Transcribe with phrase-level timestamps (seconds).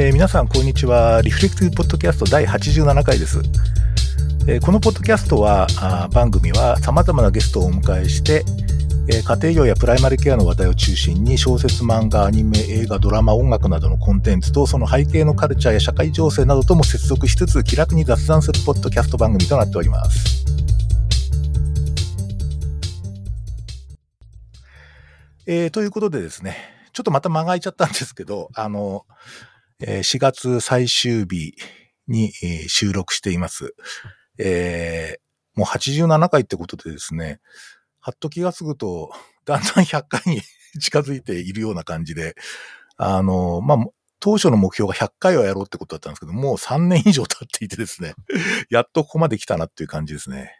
[0.00, 1.20] えー、皆さんこんにちは。
[1.20, 3.42] リフレクティブポッドキャスト第87回です、
[4.48, 8.42] えー、このポッドキャストはあ番組は様々なゲストをお迎えして、
[9.10, 20.46] えー、家庭用やプライマリケアの話題を中心に小説漫画アニメ映画ドラマ音楽などのコンテンツとその背景のカルチャーや社会情勢などとも接続しつつ気楽に雑談するポッドキャスト番組となっております。
[25.46, 26.56] えー、ということでですね、
[26.94, 29.04] ちょっとまた間が空いちゃったんですけど、あの、
[29.80, 31.54] 4月最終日
[32.06, 32.32] に、
[32.68, 33.74] 収録しています。
[34.38, 37.40] えー、もう87回ってことでですね、
[38.00, 39.12] はっと気がつくと、
[39.44, 40.42] だんだん100回に
[40.80, 42.34] 近づいているような感じで、
[42.96, 43.78] あの、まあ、
[44.20, 48.14] 当初の目標が100回はやろうってことだったんですけど、もう3年以上経っていてですね、
[48.68, 50.54] やっとここまで来たなっていう感じですね。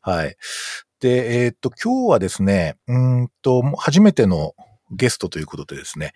[0.00, 0.36] はい。
[1.00, 4.54] で、えー、っと、今日はですね、うんと、初めての
[4.90, 6.12] ゲストということでですね、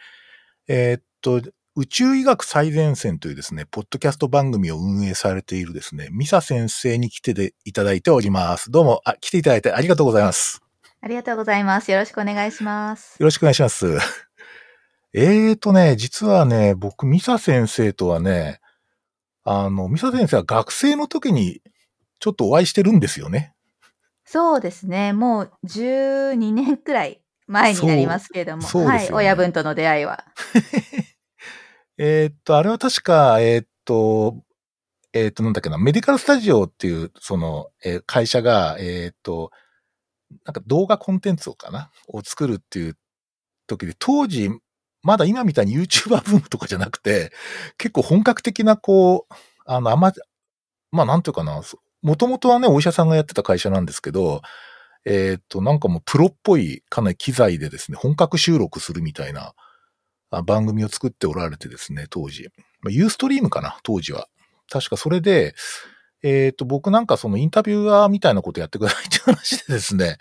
[0.69, 1.43] えー、っと、
[1.79, 8.71] 宇宙医学最前線というですね、ポッドキャスト番組を運営されているですね、ミサ先生に来ていただいております。
[8.71, 10.63] どうも、あ、来ていただいてありがとうございます。
[11.03, 11.93] ありがとうございます。
[11.93, 13.19] よろしくお願いします。
[13.19, 13.99] よろしくお願いします。
[15.13, 18.61] えーとね、実はね、僕、ミサ先生とはね、
[19.45, 21.61] あの、ミサ先生は学生の時に
[22.21, 23.53] ちょっとお会いしてるんですよね。
[24.25, 25.13] そうですね。
[25.13, 30.25] もう12年くらい前になりますけれども、ね、はい、親分との出会いは。
[31.99, 34.43] えっと、あれは確か、えー、っと、
[35.15, 39.51] えー、っと、なんだっけな、メディカルスタジオっていう、その、えー、会社が、えっと、
[40.45, 42.99] なんか動画コンテンツをかなを作るっていう
[43.67, 44.51] 時で、当時、
[45.03, 47.33] まだ今みたいに YouTuber ブームとかじゃなくて、
[47.79, 50.13] 結構本格的な、こう、あの、あま、
[50.93, 51.63] まあ、なんていうかな、
[52.03, 54.43] もともとはね、お医者さんがやってた会社なんですけど、
[55.07, 59.55] えっ、と、なんかもうプロっぽいかなり機材でですね、本格収録するみたいな
[60.31, 62.49] 番組を作っておられてですね、当時。
[62.89, 64.28] ユーストリームかな、当時は。
[64.71, 65.55] 確かそれで、
[66.23, 70.17] えっ、と、僕なんかそのインタビューアーみたいなことやってくださいって話でですね、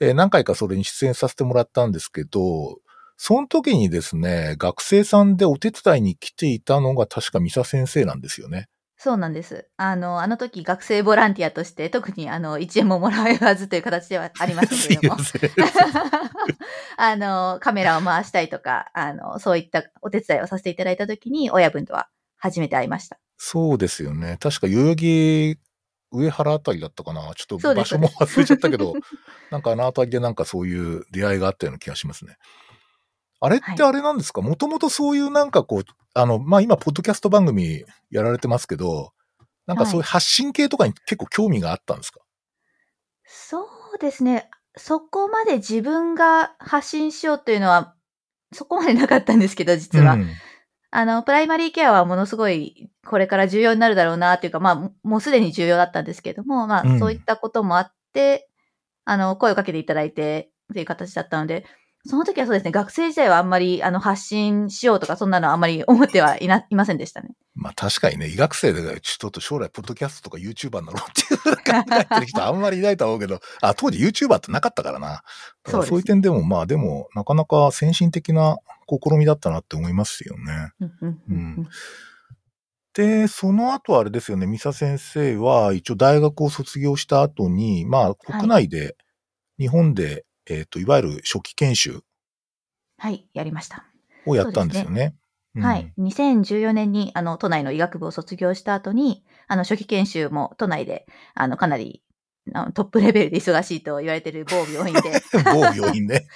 [0.00, 2.78] えー、何回かそれに出演させてもらったんですけど、
[3.16, 8.68] その時にですね、学生さんでお手伝いに来ていたのが確かミサ先生なんですよね。
[9.04, 9.68] そうなんです。
[9.76, 15.18] あの、あの時学生ボランティアとして、特にあの、1円ももらえわずという形ではありますけれども。
[16.96, 23.18] あの、カメラを回したりとか、あの、そういったお手伝いをさせていただいた時に、親分とは初めて会いました。
[23.36, 24.38] そうですよね。
[24.40, 25.58] 確か代々木
[26.10, 27.30] 上原あたりだったかな。
[27.34, 28.94] ちょっと場所も忘れちゃったけど、
[29.52, 32.36] なんかあのあたりでなんかそういう出会いがあったような気がしますね。
[33.40, 34.40] あれってあれなんですか？
[34.40, 35.84] もともとそういうなんかこう、
[36.14, 39.12] あの、まあ、今、ポッドキャスト番組やられてますけど、
[39.66, 42.28] なんかそういう発信系とかに結構興味があったんですか、はい、
[43.24, 44.48] そうですね。
[44.76, 47.94] そこまで自分が発信しようというのは、
[48.52, 50.14] そこまでなかったんですけど、実は。
[50.14, 50.30] うん、
[50.90, 58.48] あの、プライマリーケアはものすごい、これから重要になるだろうな、っていうか、まあ、もうすでに重要だったんですけども、まあ、そういったこともあって、
[59.04, 61.64] あの、声をかけていただいて、っていう形だったので、
[62.06, 67.30] その時はそうですね、学生時代はあんまりあの発信しようとか、そんなのあんまり 思ってはいないませんでしたね。
[67.54, 75.22] まあ確かにね、医学生でちょっと将来、ポッドキャストとか YouTuber になろうっていう考えてる人あんまりいないと思うけど、あ、当時 YouTuber ってなかったからな。
[75.66, 80.72] そう、そういう点でも、まあでも、なかなか先進的な試みだったなって思いますよね。
[81.30, 81.68] うん、
[82.92, 88.94] で、その後あれですよね、ミサ先生は一応大学を卒業した後に、まあ国内で、はい、
[89.60, 92.02] 日本でえっ、ー、と、いわゆる初期研修。
[92.98, 93.86] はい、やりました。
[94.26, 95.14] をやったんですよね。
[95.54, 95.92] うん、はい。
[95.98, 102.02] 2014年に、あの、都内の医学部を卒業した後に、あの、初期研修も都内で、あの、かなり、
[102.52, 105.22] あのトップレベルで忙しいと言われている某病院で。
[105.44, 106.26] 某病院ね。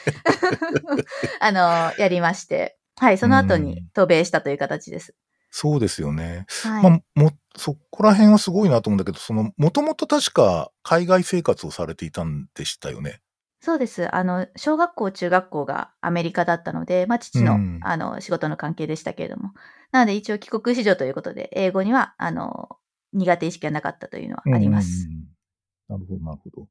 [1.41, 5.15] あの、やりまして、はい、その後に渡米したという形です。
[5.51, 6.47] そうですよね。
[6.63, 13.21] はい、まあ、も、そこら辺はすごいなと思うんだけど、その、もともと確か海外生活をされていたんでしたよね。
[13.69, 14.15] そうです。
[14.17, 19.53] あの、小学校、中学校がアメリカだったので、まあ、父の、うん、あの、仕事の関係でしたけれども。
[19.93, 22.79] なので、一応帰国子女ということで、英語には、あの、
[23.13, 25.07] 苦手意識がなかったというのはあります。
[25.87, 26.69] なるほど、なるほど。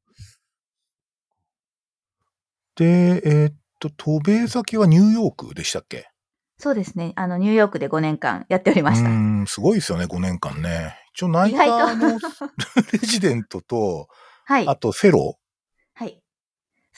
[2.74, 6.10] で、えー、っと、渡米先はニューヨークでしたっけ？
[6.58, 7.12] そうですね。
[7.14, 9.08] あの、ニューヨークで5年間やっておりました。
[9.08, 10.96] うん、すごいですよね、5年間ね。
[11.14, 12.18] 一応、ナイターの
[12.92, 14.08] レジデントと、
[14.46, 14.66] はい。
[14.66, 15.38] あと、フェロ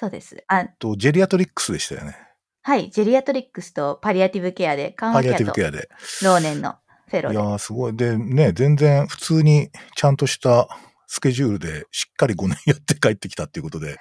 [0.01, 0.43] そうです。
[0.49, 2.17] あと、ジェリアトリックスでしたよね。
[2.63, 5.91] はい、ジェリアトリックスとパリアティブケアで、パリアティブケアで。
[6.23, 6.77] 老年の
[7.09, 7.95] フェローいやー、すごい。
[7.95, 10.69] で、ね、全然普通にちゃんとした
[11.07, 13.99] スケジュールでしっかり5年やって帰ってきたっていうことで。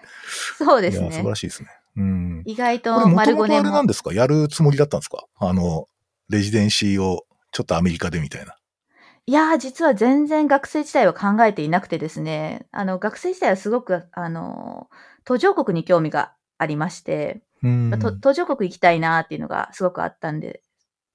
[0.57, 1.11] そうですね。
[1.11, 1.69] 素晴らしいですね。
[1.97, 2.43] うん。
[2.45, 3.67] 意外と丸5年も。
[3.67, 4.13] あれなんですか？
[4.13, 5.25] やるつもりだったんですか？
[5.37, 5.87] あの、
[6.29, 8.55] レジデンシーをちょっとアメリカでみたいな。
[9.25, 14.89] いやー、実は全然学生時代は考えていなくてですね、あの、学生時代はすごく、あの、
[15.29, 17.43] 途上国に興味がありまして、
[18.19, 20.63] 途上国行きたいなっていうのがすごくあったんで、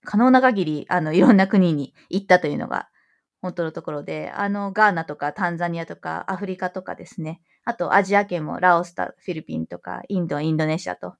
[0.05, 2.89] 可能な限り、あの、いろんな国に行ったというのが、
[3.43, 11.17] 本当のところで、あの、ガーナとかタンザニアとかアフリカとかですね、あとアジア圏もラオスとフィリピンとかインド、インドネシアと、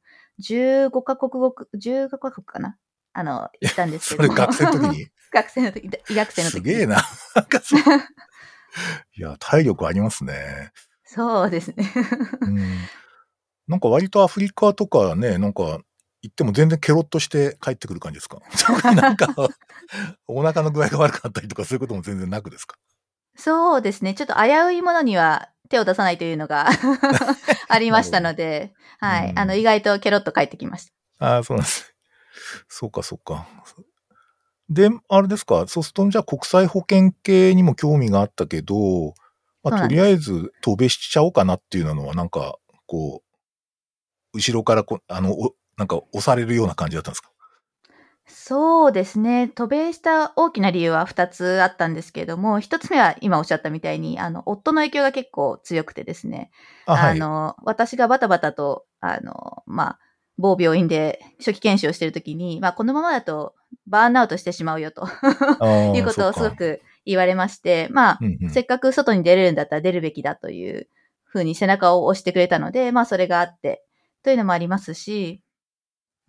[0.49, 2.77] 15カ国語、15カ国かな？
[3.13, 4.37] あの、行ったんですけども。
[4.55, 5.09] それ学生の時に？
[5.35, 6.61] 学生の時、医学生の時に。
[6.61, 7.03] すげえな。
[9.17, 10.71] いや、体力ありますね。
[11.05, 11.91] そうですね。
[12.41, 12.79] うん。
[13.69, 15.81] なんか割とアフリカとかね、なんか
[16.23, 18.41] 行っても全然ケロッとして帰ってくる感じですか？
[18.95, 19.35] なんか、
[20.27, 22.77] お腹の具合が悪くなったりとかそういうことも全然なくですか？
[23.37, 24.15] そうですね。
[24.15, 26.69] ちょっと危ういものには手を出さないというのが
[27.69, 29.31] ありましたので、はい。
[29.31, 30.87] うんあの、意外とケロッと帰ってきまし
[31.19, 31.27] た。
[31.27, 31.95] ああ、そうなんですね。
[32.69, 33.47] そうか、そうか。
[34.69, 39.15] で、あれですか、そうすると、じゃあ国際保険系にも興味があったけど、
[39.65, 43.23] まあ、とりあえず渡米しちゃおうかなっていうのは、なんか、こ
[44.35, 47.31] う、後ろからこ、あの、おなんか押されるような感じだったんですか？
[48.27, 49.49] そうですね。
[49.49, 56.51] 渡米した大きな理由は2つあったんですけれども、1つ目は今おっしゃったみたいに、あの、夫の影響が結構強くてですね、
[56.87, 57.19] あ、はい。
[57.19, 59.99] の、私がバタバタと、あの、まあ、
[60.39, 63.55] 某病院で初期研修をしているときに、まあ、このままだと
[63.87, 65.07] バーンアウトしてしまうよと。
[65.95, 70.89] いうことをすご、く言われまして、まあそうんうんせっかく外に出れるんだったら出るべきだという
[71.25, 73.85] ふうに背中を押してくれたので、まあそれがあって、
[74.23, 75.43] というのもありますし、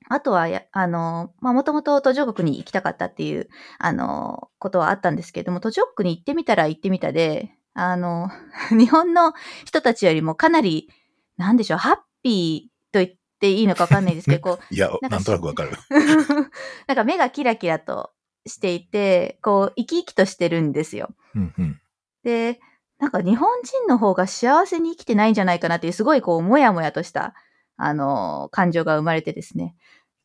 [0.10, 3.50] あとはや、あの、まあもともと途上国に行きたかったっていう、
[3.80, 8.30] あの、ことはあったんですけれども、途上国に行ってみたら行ってみたで、あの、
[8.72, 9.34] 日本の
[9.66, 10.90] 人たちよりもかなり、
[11.38, 15.72] なんでしょう、ハッピーと言っていいのかわかんないですけど、こう、 いや、なんかなんとなくわかる。
[16.88, 18.12] なんか目がキラキラと
[18.46, 21.10] していて、こう、生き生きとしてるんですよ。
[21.36, 21.82] うんうん。
[22.24, 22.60] で、
[23.00, 27.34] なんか日本人の方が幸せに生きてないんじゃないかなっていう、すごいこう、もやもやとした、
[27.78, 29.76] あの、感情が生まれてですね。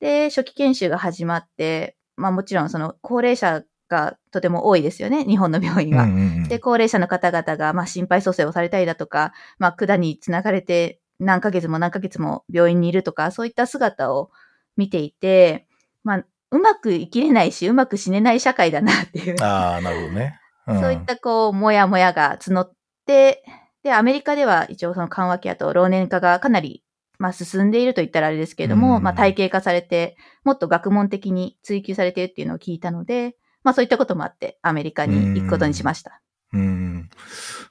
[0.00, 6.05] で、初期研修が始まって、まあもちろんその高齢者がとても多いですよね、日本の病院は。
[6.05, 14.31] うんうんうんで、高齢者の方々が、まあ、心肺蘇生をされたりだとか、まあ、管につながれて何ヶ月も何ヶ月も病院にいるとか、そういった姿を
[14.76, 15.66] 見ていて、
[16.02, 20.37] まあ、うまく生きれないし、うまく死ねない社会だなっていう、ああ、なるほどね。
[20.67, 22.73] うんそういったこう、もやもやが募っ
[23.05, 23.43] て、
[23.82, 26.85] で、アメリカでは一応その緩和ケアと老年化がかなり、
[27.19, 36.23] まあ、進んでいると言ったらあれですけれども、うんまあ、体系化されて、もっと学問的に追求されているっていうのを聞いたので、まあ、そういったこともあって、アメリカに行くことにしました。
[36.52, 37.11] うん。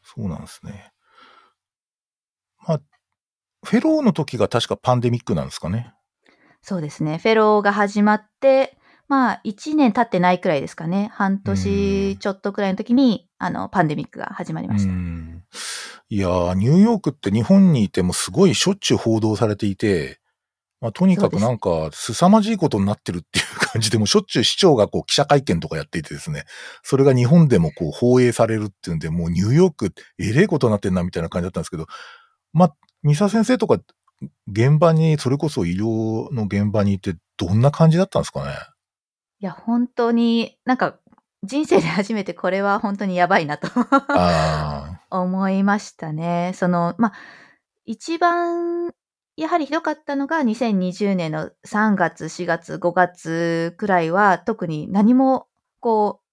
[0.03, 0.91] そうなんですね。
[2.67, 2.81] まあ、
[3.63, 5.93] フェローの時が確かパンデミックなんですかね。
[6.61, 7.17] そうですね。
[7.17, 8.77] フェローが始まって、
[9.07, 11.09] まあ、1年経ってないくらいですかね。
[11.13, 14.91] 半年ちょっとくらいの時に、あの、パンデミックが始まりました。
[14.91, 15.43] うん
[16.11, 20.19] いやー、ニューヨークって日本にいてもすごいしょっちゅう報道されていて、
[20.81, 26.45] まあ、とにかくなんか、凄まじいことになってるっていう感じで、もうしょっちゅう市長がこう記者会見とかやっていてですね、
[26.83, 31.85] それが日本でもこう放映されるっていうんで、もうニューヨークえれえことになってんなみたいな感じだったんですけど、
[32.53, 33.77] まあ、三沢先生とか
[34.47, 38.51] 現場に、それこそ医療の現場にいてどんな感じだったんですかね？
[39.41, 40.97] いや、本当になんか、
[41.43, 43.69] 人生で初めてこれは本当にやばいなと
[44.09, 46.51] あ 思いましたね。
[46.55, 47.13] その、まあ、
[47.85, 48.91] 一番、
[49.37, 55.47] やはりひどかったのが2020年の3月、4月、5月くらいは特に何も、
[55.79, 56.28] こう、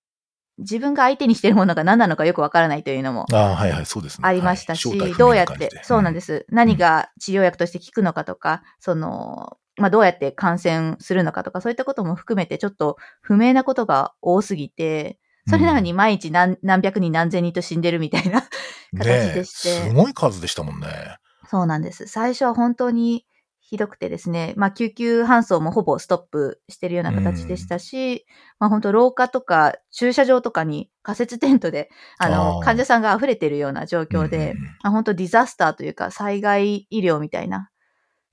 [0.58, 6.46] 自分が相手にしているものが何なのかよくわからないというのもあ、りましたし、どうやって、そうなんでです。
[6.48, 18.48] 何が治療薬として効くのかとか、その、まあ、どうやって感染するのかとか、そういったことも含めてちょっと不明なことが多すぎて、それなのに毎日何何百人何千人と死んでるみたいな
[18.92, 19.88] うん形でして。
[19.88, 21.18] すごい数でしたもんね。
[21.48, 22.08] そうなんです。
[22.08, 23.26] 最初は本当に
[23.68, 28.24] ひどくてですね、まあ救急搬送もほぼストップしてるような形でしたし、
[28.60, 32.64] まあ本当廊下とか駐車場とかに仮設テントで、あの、あー。
[32.64, 34.54] 患者さんが溢れてるような状況で、うんうんうん。
[34.54, 37.70] まあ本当ディザスターというか災害医療みたいな、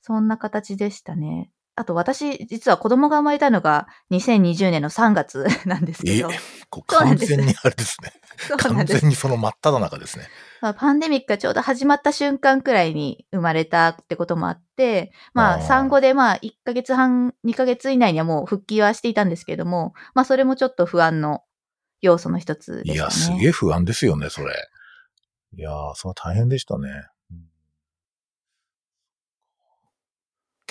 [0.01, 1.49] そんな形でしたね。
[1.75, 6.29] あと私、実は子供が生まれたのが2020年の3月 なんですけど、
[6.69, 8.13] こうそうなんです完全にあれですね。
[8.37, 10.27] そうな完んです全にその真っ只中ですね。
[10.61, 21.41] まあ、パンデミックがちょうど始まった瞬間くらいに生まれたってこともあって、まあ、産後でまあ、1ヶ月半、2ヶ月以内にはもう復帰はしていたんですけども、まあ、それもちょっと不安の
[22.01, 22.95] 要素の一つでしたね。
[22.95, 24.53] いや、すげえ不安ですよね、それ。
[25.57, 26.89] いやー、それは大変でしたね。
[27.31, 27.53] うん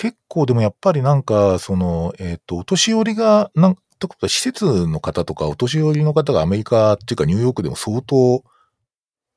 [0.03, 8.43] 結構でもやっぱりなんか、その、えっ、と、お年寄りが、なんったことは施設の方とかお年寄りの方がアメリカっていうかニューヨークでも相当、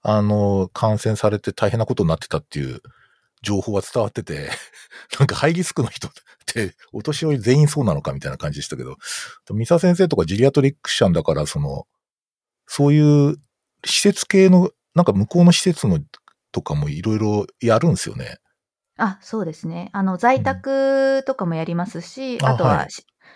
[0.02, 2.82] あの、感染されて大変なことになってたっていう
[3.44, 4.50] 情報は伝わってて、
[5.20, 6.12] なんかハイリスクの人っ
[6.48, 8.98] てお年寄り全員そうなのかみたいな感じでしたけど、
[9.52, 11.86] ミサ先生とかジリアトリックシャンだから、その、
[12.66, 13.38] そういう
[13.86, 16.00] 施設系の、なんか向こうの施設の
[16.52, 18.40] とかもいろいろやるんですよね。
[18.98, 19.90] あ、そうですね。
[19.94, 22.88] あの、在宅とかもやりますし、うん、あとは、はい、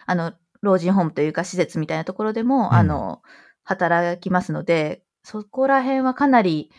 [0.05, 3.21] あの、老人ホームというか施設みたいなところでも、うん、あの、
[3.63, 6.71] 働きますので、そこら辺はかなり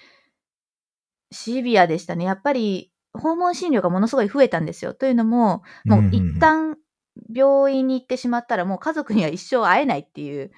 [1.30, 2.24] シビアでしたね。
[2.24, 4.94] やっぱり、訪問診療がものすごい増えたんですよ。
[4.94, 6.76] というのも、もう一旦
[7.34, 10.52] 病院に行ってしまったら、もう家族には一生会えないっていう、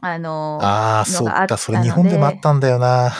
[0.00, 3.12] あの、ああ、そうか、それ日本でもあったんだよな。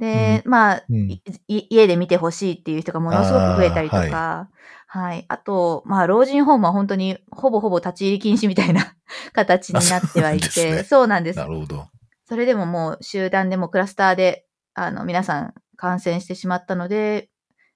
[0.00, 4.48] で、うん、まあ、うん、家で見てほしいっていう人がものすごく増えたりとか、は
[4.88, 5.26] い、はい。
[5.28, 8.96] あと、まあ、老人ホームは本当にほぼほぼ立ち入り禁止みたいな
[9.34, 11.38] 形になってはいて、ね、そうなんです。
[11.38, 11.86] なるほど。
[12.24, 17.28] それでももう集団でもクラスターで、あの、皆さん感染してしまったので、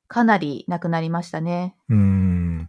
[0.09, 1.77] かなり亡くなりましたね。
[1.91, 2.69] うん。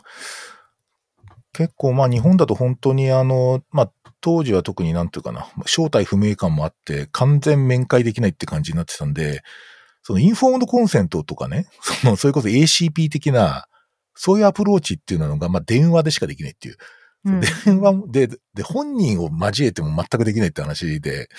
[1.54, 3.92] 結構、まあ日本だと本当にあの、まあ
[4.26, 9.44] 当時は特になんていうかな、正体不明感もあって、完全面会できないって感じになってたんで、
[10.02, 11.68] そのインフォームドコンセントとかね、
[12.02, 13.68] その、それこそ ACP 的な、
[14.16, 16.78] そういうアプローチっていうのが、まあ電話でしかできないっていう。
[17.26, 21.30] うん、電話で、で、本人を交えても全くできないって話で、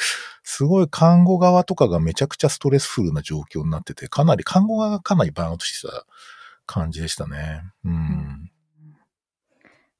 [0.44, 6.06] すごい看護側とかがめちゃくちゃストレスフルな状況になってて、かなり、看護側がかなりバーンアウトしてた
[6.66, 7.62] 感じでしたね。
[7.84, 8.50] うん、うん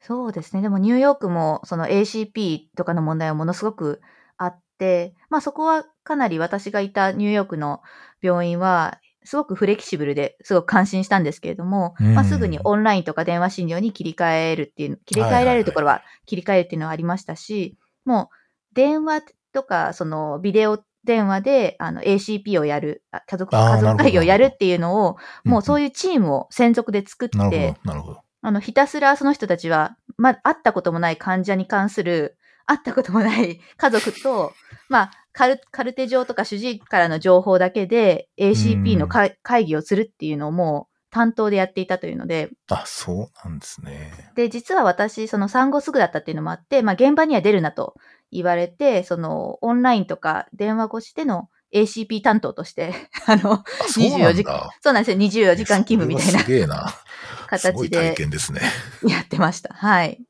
[0.06, 0.62] そうですね。
[0.62, 4.00] でもニューヨークもその ACP とかの問題はものすごく
[4.36, 7.82] あって、まあそこはかなり私がいたニューヨークの
[8.22, 19.22] 病院はすごくフレキシブルですごく感心したんですけれども、うん、まあ、すぐにオンラインとか電話診療に切り替えるっていう、切り替えられるところは切り替えるっていうのはありましたし、もう電話
[19.52, 28.25] とかそのビデオ電話であの ACP をやる、家族、家族会議をやるっていうのを、もうそういうチームを専属で作って、なるほど。
[28.46, 34.52] あの、ひたすらその人たちは、ま、会ったこともない患者に関する、会ったこともない 家族と、
[34.88, 42.50] まあ、カルカルテ上とか主治医からの情報だけで ACP の会議をするっていうのをもう担当でやっていたというので。
[42.70, 44.12] あ、そうなんですね。
[44.36, 47.96] で、実は私、その産後すぐだったっていうのもあって、まあ現場には出るなと
[48.30, 52.94] 言われて、そのオンラインとか電話越しでの ACP 担当として、
[53.26, 53.64] あの、
[53.96, 56.40] 24時間、そうなんですよ、24時間勤務みたいな。
[56.40, 56.92] すげえな。
[57.48, 57.90] 形で。
[57.90, 58.60] 体験ですね。
[59.06, 59.74] やってました。
[59.74, 60.20] はい。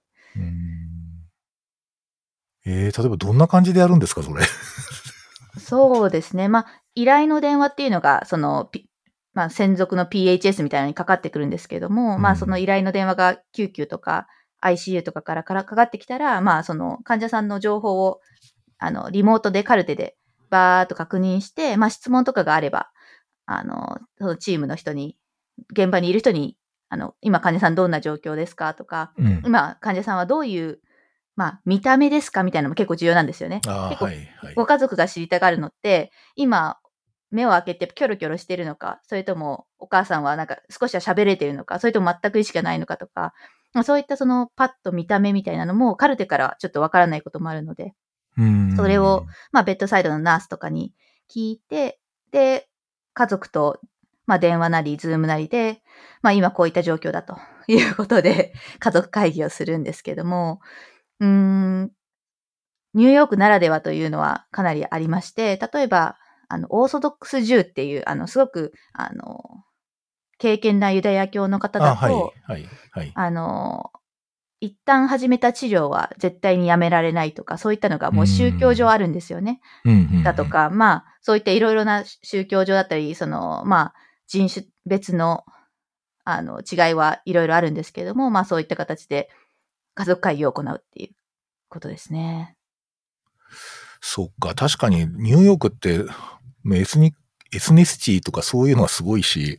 [2.69, 4.45] えー、例えばどんな感じでやるんですか、それ？
[5.59, 6.49] そうですね。
[6.49, 8.71] まあ、依頼の電話っていうのが、その、
[9.35, 14.27] まあ、専属の PHS みたいなのにかかってくるんですけども、うん、まあ、その依頼の電話が救急とか
[14.63, 18.21] ICU とかからかかってきたら、まあ、その患者さんの情報を、
[18.79, 20.17] あの、リモートでカルテで
[20.51, 22.91] バーっと確認して、まあ、質問とかがあれば、
[23.47, 25.17] あの、そのチームの人に、
[25.73, 26.57] 現場にいる人に
[26.89, 30.81] あの、今患者さんどんな状況ですかとか、うん、今患者さんはどういう、
[31.35, 33.61] まあ、見た目ですかみたいなのも結構重要なんですよね。
[33.91, 34.09] 結構、
[34.55, 36.79] ご家族が知りたがるのって、今、
[37.31, 43.35] 目を開けてキョロキョロしてるのか、それともお母さんはなんか少しは喋れてるのか、それとも全く意識がないのかとか、
[43.75, 47.93] まあ、そういったそのパッと見た目みたいなのもカルテからちょっとわからないこともあるので、
[48.77, 50.93] それを、まあ、ベッドサイドのナースとかに
[51.31, 51.99] 聞いて、
[52.31, 52.69] で、
[53.15, 53.81] 家族と
[54.27, 55.83] まあ電話なり、ズームなりで、
[56.21, 57.39] まあ今こういった状況だと
[57.69, 60.61] いうことで、家族会議をするんですけども、
[61.21, 61.93] うーん、
[62.95, 69.65] ニューヨークならではというのはかなりありまして、例えば、あの、 Orthodox Jew っていう、あの、すごく、あの、
[70.39, 73.13] 敬虔なユダヤ教の方だと、はい、はい、はい。
[73.15, 73.91] あの、
[74.61, 79.61] 一旦始めた治療は絶対にやめられないとか、そういったのがもう宗教上あるんですよね。
[80.25, 83.95] だとか、まあ、そういったいろいろな宗教上だったり、その、まあ、
[84.27, 85.45] 人種別の、
[86.25, 89.29] あの、違いはいろいろあるんですけれども、まあそういった形で
[89.95, 91.15] 家族会議を行うっていう
[91.69, 92.57] ことですね。
[94.01, 96.05] そっか、確かにニューヨークって、
[96.75, 97.15] エスニ、
[97.53, 99.59] エスネスティとかそういうのはすごいし、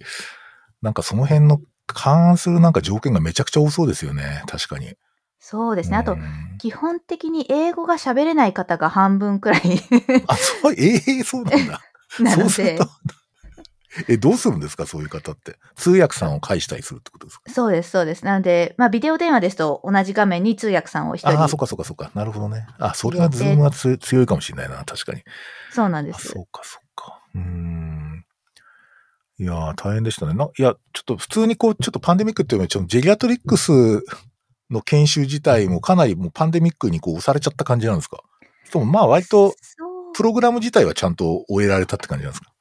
[0.81, 1.59] なんかその辺の
[1.93, 4.95] 勘案するなんか条件がめちゃくちゃ多そうですよね、確かに。
[5.39, 5.97] そうですね。
[5.97, 6.17] あと、
[6.57, 9.61] 基本的に英語が喋れない方が半分くらい
[10.27, 11.81] あ、そう、ええー、そうなんだ。
[12.19, 12.79] なので、
[14.07, 14.85] え、どうするんですか？
[14.85, 15.57] そういう方って。
[15.75, 17.51] 通訳さんを介したりするってことですか？
[17.51, 18.25] そうです、そうです。
[18.25, 21.29] なので、まあ、ビデオ電話ですと同じ画面に通訳さんを一人。
[21.39, 22.11] ああ、そっかそっかそっか。
[22.13, 22.67] なるほどね。
[22.79, 25.23] あ、それはズームは強いかもしれないな、確かに。
[25.71, 26.27] そうなんです。
[26.27, 27.21] そうか、そうか。
[27.33, 28.25] うん。
[29.39, 30.33] いや大変でしたね。
[30.33, 33.71] な、いや、ちょっと普通にこう、ちょっとパンデミックっていうのは、ちょっとジェリアトリックス
[34.71, 38.17] の研修自体もかなりもうパンデミックにこう押されちゃった感じなんですか？
[38.71, 39.53] そまあ割と、
[40.13, 42.51] プログラム自体はちゃんと終えられたって感じなんですか？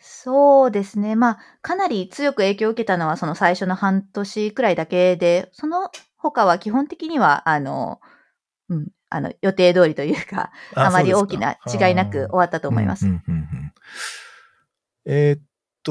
[0.00, 1.16] そうですね。
[1.16, 8.00] まあ、かなり強く影響を受けたのはその最初の半年くらいだけで、その他は基本的には、あの、
[8.68, 13.06] うん、あの、予定通りというか、あまり大きな違いなく終わったと思います。
[15.06, 15.40] えー、っ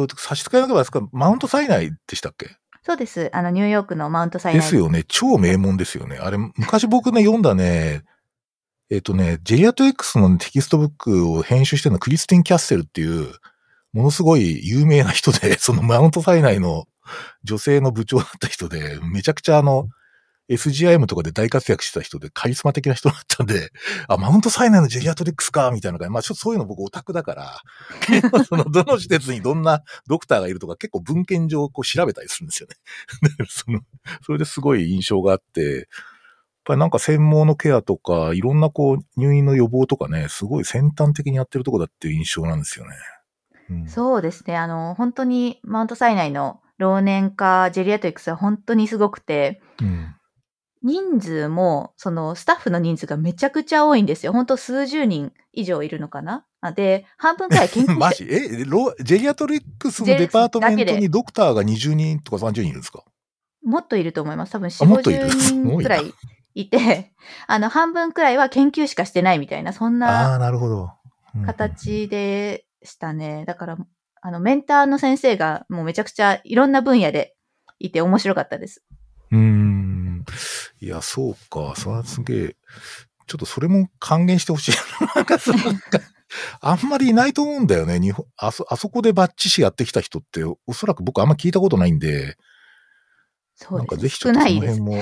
[0.06, 2.58] と、差し支えなければですか、マウントサイナイでしたっけ？
[2.84, 3.30] そうです。
[3.34, 4.62] あの、ニューヨークのマウントサイナイ。
[4.62, 5.04] ですよね。
[5.08, 6.18] 超名門ですよね。
[6.18, 8.04] あれ、昔僕ね、読んだね、
[8.90, 13.34] えっ、とね、ジェリアト X のテキストブックを編集してるのはクリスティン・キャッセルっていう、
[13.94, 16.86] ものすごい有名な人で、 そのマウントサイナイの
[17.44, 19.90] 女性の部長だった人で、めちゃくちゃあの、
[20.50, 23.72] SGIM とかで大活躍した人でカリスマ的な人だったんで、
[24.08, 26.14] あ、マウントサイナイの geriatrics か、みたいな感じ。
[26.14, 27.62] まあちょっとそういうの僕オタクだから、
[28.46, 32.76] その、どの施設にどんなドクターがいるとか結構文献上こう調べたりするんですよね。
[33.50, 33.82] その、
[34.26, 35.84] それですごい印象があって、やっ
[36.64, 42.96] ぱりなんか専門のケアとか、いろんなこう入院の予防とかね、すごい先端的にやってるとこだっていう印象なんですよね。
[43.70, 44.56] うん、そうですね。
[44.56, 50.17] あの、本当にマウントサイナイの老年化ジェリアトリックスは本当にすごくて、うん
[50.84, 54.34] 人数も、そのスタッフの人数がめちゃくちゃ多いんですよ。
[54.34, 56.46] 本当数十人以上いるのかな？
[56.76, 57.96] で、半分くらい研究者。
[57.96, 58.26] マジ？
[58.30, 63.04] えロジェリアトリックスのデパートメントにドクターが20人とか30人いるんですか？
[63.64, 64.52] もっといると思います。
[64.52, 66.14] 多分4、50人くらい
[66.56, 67.14] いて、
[67.48, 70.36] あの、半分くらいは研究しかしてないみたいな、そんな。
[70.36, 70.92] あなるほど。
[71.46, 73.44] 形でしたね。
[73.46, 73.78] だから、
[74.22, 77.36] あの、メンターの先生がもうめちゃくちゃいろんな分野で
[77.80, 78.84] いて面白かったです。
[79.32, 79.57] うん。
[80.80, 81.74] いや、そうか。
[81.76, 82.56] それはすげえ。
[83.28, 84.72] ちょっとそれも還元してほしい。
[85.16, 85.38] なんか
[86.62, 88.00] あんまりいないと思うんだよね。
[88.00, 92.38] 日本あそ、あそこでバッチシやってきた人って、おそらく僕あんま聞いたことないんで、
[93.56, 95.02] そうなんかぜひちょっとその辺も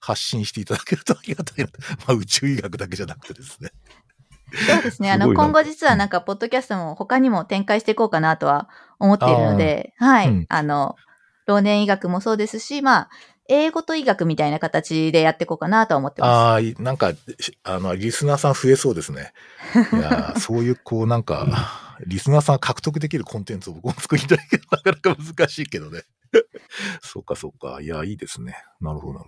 [0.00, 1.70] 発信していただけるとありがたいな。
[2.06, 3.70] まあ宇宙医学だけじゃなくてですね。
[4.52, 5.10] そうですね。
[5.10, 8.68] あの、今後実はなんか、ポッドキャストも他にも展開していこうかなとは
[9.00, 10.28] 思っているので、はい。
[10.28, 10.94] うん、あの、
[11.46, 13.10] 老年医学もそうですし、まあ、
[13.48, 16.30] 英語と医学みたいな形でやっていこうかなと思ってます。
[16.30, 17.12] ああ、なんか、
[17.62, 19.32] あの、リスナーさん増えそうですね。
[19.92, 26.02] いや、そういう、こう、なんか、リスナーさん獲得できるコンテンツを僕も作りたいけど、なかなか難しいけどね。
[27.02, 27.80] そうか、そうか。
[27.80, 28.56] いや、いいですね。
[28.80, 29.26] なるほど。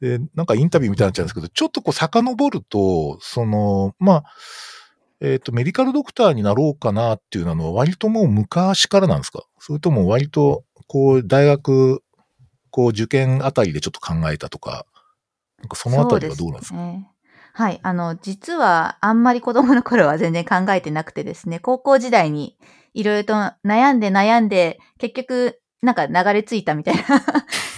[0.00, 4.24] で、なんかインタビューみたいになっちゃうんですけど、ちょっとこう遡ると、その、まあ、
[5.20, 9.44] えっ、ー、と、メディカルドクターになろうかなっていうのは割ともう昔からなんですか？
[9.60, 12.02] それとも割と、こう、大学
[12.72, 14.86] こう受験あたりでちょっと考えたとか、
[15.60, 16.76] なんかそのあたりはどうなんですか？
[16.76, 17.08] ね。
[17.52, 17.78] はい。
[17.82, 22.56] あの、実はあんまり子供の頃は全然考えてなくてですね、高校時代に
[22.94, 27.02] いろいろと悩んで悩んで、結局なんか流れ着いたみたいな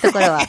[0.04, 0.40] ところは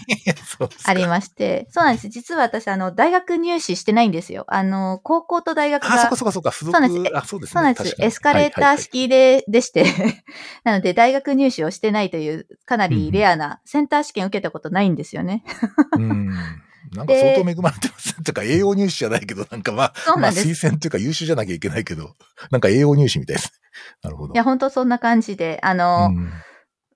[0.85, 1.67] ありまして。
[1.71, 2.09] そうなんです。
[2.09, 4.45] 実は私、あの、大学入試してないんですよ。
[4.47, 5.93] あの、高校と大学が。
[5.93, 6.51] あ、そうかそうかそうか。
[6.51, 7.17] 付属そうなんです。
[7.17, 7.53] あ、そうですね。
[7.53, 7.95] そうなんです。
[7.99, 9.85] エスカレーター式で、はいはいはい、でして。
[10.63, 15.43] なので、大学入試をしてないという、かなりレアな、センター試験受けたことないんですよね。
[15.93, 16.29] うん。
[16.93, 18.23] なんか相当恵まれてます。
[18.23, 20.17] とか、栄養入試じゃないけど、なんかまあ。
[20.17, 22.15] まあ、推薦っていうか優秀じゃなきゃいけないけど、
[22.51, 23.59] なんか栄養入試みたいです。
[24.01, 24.33] なるほど。
[24.33, 26.31] いや、本当そんな感じで、あの、うん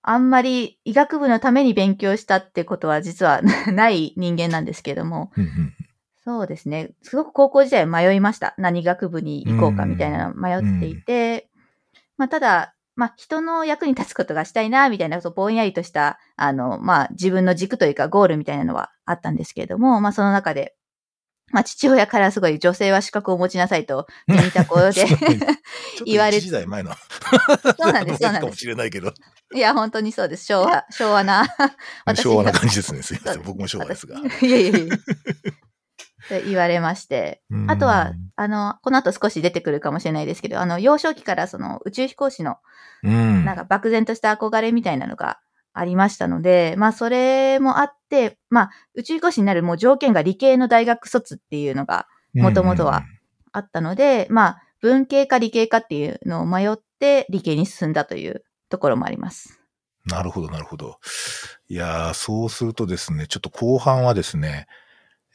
[0.02, 5.32] あんまり医学部のために勉強したってことは実は ない人間なんですけども、
[6.24, 6.92] そうですね。
[7.02, 8.54] すごく高校時代迷いました。
[8.58, 11.50] 何学部に行こうかみたいなの迷っていて、
[12.18, 20.76] まあただ、まあ人の役に立つことがしたいな、みたいな、ぼんやりとした、あの、まあ自分の軸というかゴールみたいなのはあったんですけれども、まあその中で、
[21.52, 25.06] まあ、父親からすごい女性は資格を持ちなさいと、地味た声で
[26.06, 26.42] 言われて。
[26.42, 26.94] 時代前の。
[27.78, 28.42] そうなんです、そうなんです。
[28.42, 29.14] かもしれないけど。
[29.54, 30.46] いや、本当にそうです。
[30.46, 31.46] 昭和、 昭和な。
[32.16, 33.02] 昭和な感じですね。
[33.02, 33.44] すいません。
[33.44, 34.20] 僕も昭和ですが。
[34.20, 34.98] いやいやいや。
[36.30, 37.42] と言われまして。
[37.68, 42.58] あとは、あの、この後少し出てくるかもしれないですけど、あの、幼少期からその宇宙飛行士の、
[43.02, 45.40] なんか漠然とした憧れみたいなのが
[45.74, 53.04] ありましたので、まあそれもあって、まあ宇宙飛行士になるもう条件が理系の大学卒っていうのがもともとは
[53.52, 59.60] あったので、まあ文系か理系かっていうのを迷って理系に進んだというところもあります。
[60.06, 61.00] なるほど、なるほど。
[61.68, 64.68] いやー、そうするとですね、ちょっと後半はですね、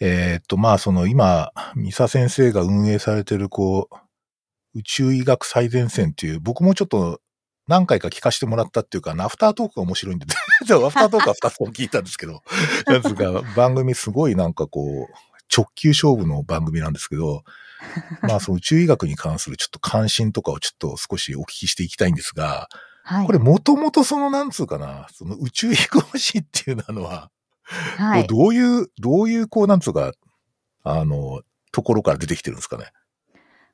[0.00, 7.20] えー、っと、まあその今、ミサ先生が運営されてるこう、宇宙医学最前線っていう、僕もちょっと
[7.66, 10.26] 何回か聞かせてもらったっていうか、アフタートークが面白いんで、
[10.62, 12.42] アフタートークは2つも聞いたんですけど、
[12.86, 15.14] やつが番組すごいなんかこう、
[15.54, 17.44] 直球勝負の番組なんですけど、
[18.22, 22.68] まあその宇宙医学に関するちょっと関心とかをちょっと少しお聞きしていきたいんですが、
[23.02, 27.30] はい、これもともとそのなんつうかな、その宇宙飛行士っていうのは、
[27.64, 28.26] はい。
[28.26, 30.12] どういう、どういう、こう、なんつうか、
[30.82, 32.92] あの、ところから出てきてるんですかね？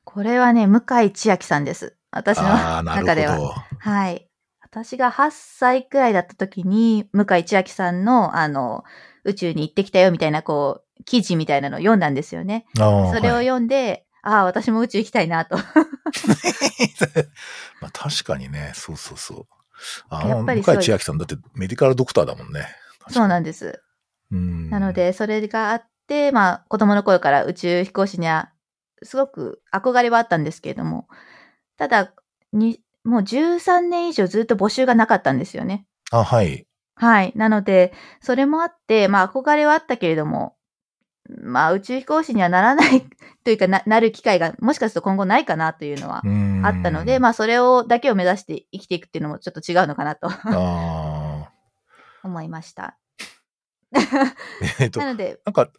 [0.03, 1.95] これはね、向井千秋さんです。
[2.11, 3.65] 私の中では。
[3.79, 4.27] はい。
[4.61, 8.83] 私が8歳くらいだった時に、向井千秋さんの、あの、
[9.23, 12.65] 宇宙に行ってきたよみたいな、こう、記事みたいなのを読んだんですよね。
[12.75, 12.85] それ
[13.31, 15.57] をはい読んで、ああ、私も宇宙行きたいなと。
[17.81, 19.47] まあ確かにね、そうそうそう。
[20.09, 22.67] あの、向井千秋さんだってメディカルドクターだもんね。
[23.09, 23.81] そうなんでです。
[24.31, 28.51] なの、で、それがあって、まあ、子供の頃から宇宙飛行士には、
[29.03, 31.07] すごく憧れはあったんですけれども、
[31.81, 32.13] ただ、
[32.53, 35.87] に、もう13年以上ずっと募集がなかったんですよね。
[36.11, 36.67] あ、はい。
[36.93, 37.33] はい。
[37.35, 37.91] なので、
[38.21, 40.55] それもあって、まあ、憧れはあったけれども、
[41.41, 43.03] まあ、宇宙飛行士にはならない
[43.43, 51.51] というかな、なる機会が、もしかすると今後ないかなというのはうんあったので、まあ、それを、だけを目指して生きていくっていうのもちょっと違うのかなとあ
[52.23, 52.99] 思いました。
[53.91, 54.33] ー
[54.81, 55.71] えっと、なので、なんか、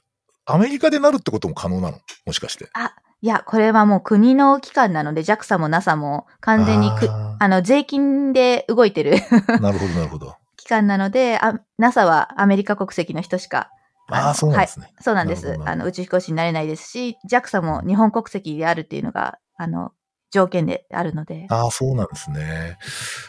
[0.46, 2.00] アメリカでなるってことも可能なの？
[2.26, 2.68] もしかして。
[3.24, 10.34] いや、これはもう国の機関なので、JAXA も NASA も完全にく、ああの、税金で動いてるーなるほど、なるほど。
[10.58, 13.70] 機関なので、あ NASA はアメリカ国籍の人しか、
[14.10, 14.92] ああ、そうなんですね。
[15.00, 19.92] そうなんですあの、宇宙飛行士になれないですし、JAXA も日本国籍であるっていうのが、あの、
[20.32, 21.46] 条件であるので。
[21.48, 22.76] ああ、そうなんですね。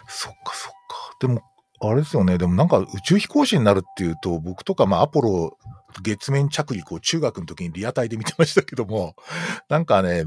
[0.08, 1.16] そっか、そっか。
[1.20, 1.44] でも、
[1.90, 2.38] あれですよね。
[2.38, 5.58] でもなんか宇宙飛行士になるっていうと、僕とか、まあ、アポロ
[6.02, 9.16] 月面着陸を中学の時にリアタイで見てましたけども、
[9.70, 10.24] なんかね、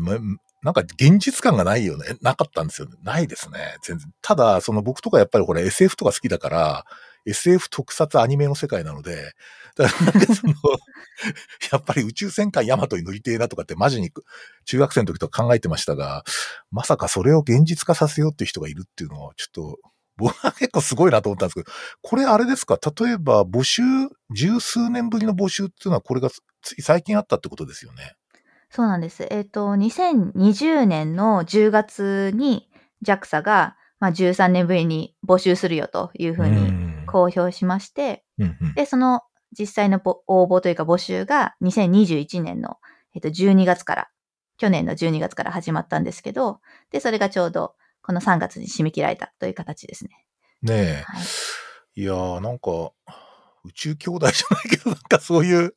[0.63, 2.17] なんか現実感がないよね。
[2.23, 2.97] なかったんですよね。
[3.03, 3.77] ないですね。
[3.83, 4.11] 全然。
[4.23, 6.85] ただ、その僕とかやっぱりこれ SF とか好きだから、
[7.27, 9.33] SF 特撮アニメの世界なので、
[9.77, 10.55] だからなんかその、
[11.73, 14.11] やっぱり宇宙戦艦ヤマトに乗りてえなとかってマジに
[14.65, 16.25] 中学生の時とか考えてましたが、
[16.71, 19.79] まさかそれを現実化させようっていう人がいるっていうのは、ちょっと、
[20.17, 21.71] 僕は結構すごいなと思ったんですけど、
[22.03, 22.79] これあれですか？
[22.79, 23.83] 例えば募集、
[24.35, 28.15] 十数年ぶりの募集っていうのはこれがつい最近あったってことですよね？
[28.71, 29.27] そうなんです。
[29.31, 32.69] えっ、と、2020年の10月に
[33.05, 39.23] JAXA が、まあ、13年ぶりに募集するよというふうにん公表しまして、うんうんで、その
[39.59, 42.77] 実際のぼ応募というか募集が2021年の、
[43.15, 44.09] えっと、12月から、
[44.59, 47.75] 去年の12月から始まったんですけど、で、それがちょうど
[48.07, 50.11] この3月に締め切られたという形ですね。
[50.63, 51.03] ねえ。
[51.05, 51.23] はい。
[52.01, 52.93] いやーなんか、
[53.65, 55.75] 宇宙兄弟じゃないけど、なんかそういう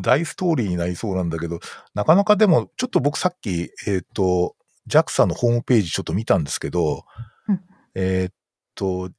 [0.00, 1.58] 大ストーリーになりそうなんだけど、
[1.94, 4.54] なかなかでも、ちょっと僕さっき、えっ、と、
[4.88, 7.04] JAXA のホームページちょっと見たんですけど、
[7.48, 7.60] うん
[7.96, 8.34] えっ
[8.76, 9.10] と、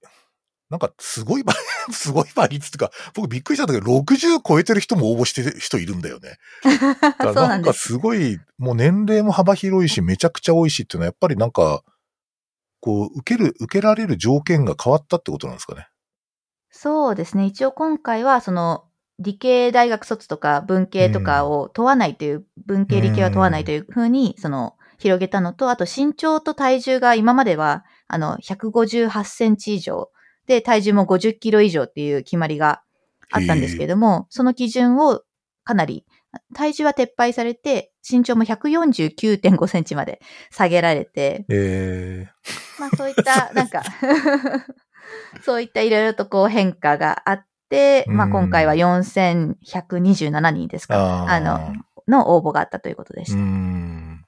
[0.69, 1.55] なんかすごい倍、
[1.91, 6.37] すごい倍率っていうか、僕びっくりしたんだけど、60超えてる人も応募してる人いるんだよね。
[7.01, 7.89] だかなんんです。
[7.89, 11.83] すごい、もう年齢も幅広いし、めちゃくちゃ多いしっていうのは、やっぱりなんか、
[12.85, 15.87] こう、受ける、受けられる条件が変わったってことなんですかね？
[16.69, 17.45] そうですね。
[17.45, 18.83] 一応今回は、その、
[19.19, 30.09] 理系大学卒とか文系とかを問わないという、文系理系は問わないというふうに、その、広げたのと、あと身長と体重が今までは、あの、158センチ以上、
[30.45, 32.81] で、体重も50キロ以上っていう決まりが
[33.31, 35.21] あったんですけれども、その基準を
[35.63, 36.05] かなり、
[36.53, 40.19] 体重は撤廃されて、身長も149.5センチまで
[40.51, 42.27] 下げられて、え
[42.79, 43.83] まあそういった、なんか、
[45.43, 51.73] そういったいろいろとこう変化があって、まあうん今回は4127人ですー、か、あの、
[52.07, 53.43] の応募があったということでしうーた。
[53.43, 54.25] ん。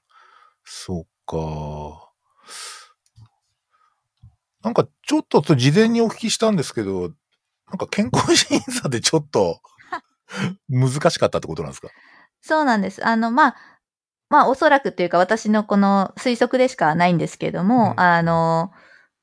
[0.64, 2.12] そっか。
[4.62, 7.12] なんかちょっと事前にお聞きしたんですけど、
[7.68, 9.60] なんか健康審査でちょっと
[10.68, 11.88] 難しかったってことなんですか？
[12.40, 13.04] そうなんです。
[13.06, 13.56] あの、まあ、
[14.28, 18.72] まあおそらくというか私のこの推測でしかないんですけれども、うんあの、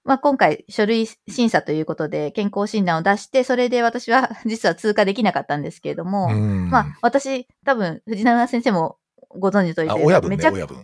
[0.06, 6.70] まあ今回書類審査ということで健康診断を出して、それで私は実は通過できなかったんですけれども、うん。
[6.70, 8.98] まあ私多分藤永先生も
[9.38, 10.78] ご存知の通りあ、で親分ね、めちゃく親分。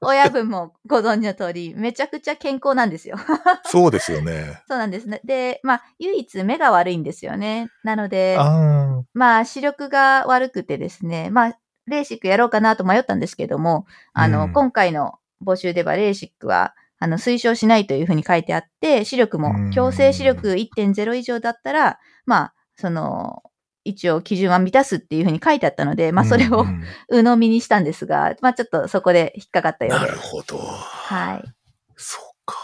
[0.00, 3.16] 親 親分もご存知の通り、めちゃくちゃ健康なんですよ。
[3.66, 4.62] そうですよね。
[4.68, 5.20] そうなんですね。
[5.24, 7.68] で、まあ、唯一目が悪いんですよね。
[7.82, 23.42] なので、あまあ、視力が悪くてですね、まあ、レーシックやろうかなと迷ったんですけども、あの、うん今回の募集ではレーシックは、あの、推奨しないというふうに書いてあって、視力うんも強制視力1.0以上だったら、まあ、その、
[23.84, 26.64] 一応基準は満たすっていうふうに書いてあったので、まあ、それを
[27.08, 30.18] う鵜呑みにしたんですが、まあ、ちょっとそこで引っかかったようでなる。
[30.18, 30.58] ほど。
[30.58, 31.44] はい。
[31.96, 32.56] そうか。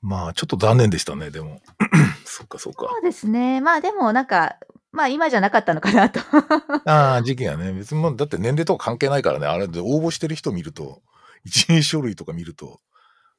[0.00, 1.60] まあ、ちょっと残念でしたね、でも。
[2.24, 2.88] そっか、そっか。
[2.90, 3.60] そうですね。
[3.60, 4.56] まあでもなんか、
[4.90, 6.20] まあ今じゃなかったのかなと。
[6.90, 7.72] ああ、時期がね。
[7.72, 9.46] 別にもう、だって年齢とか関係ないからね。
[9.46, 11.02] あれで応募してる人見ると、
[11.44, 12.80] 一人書類とか見ると、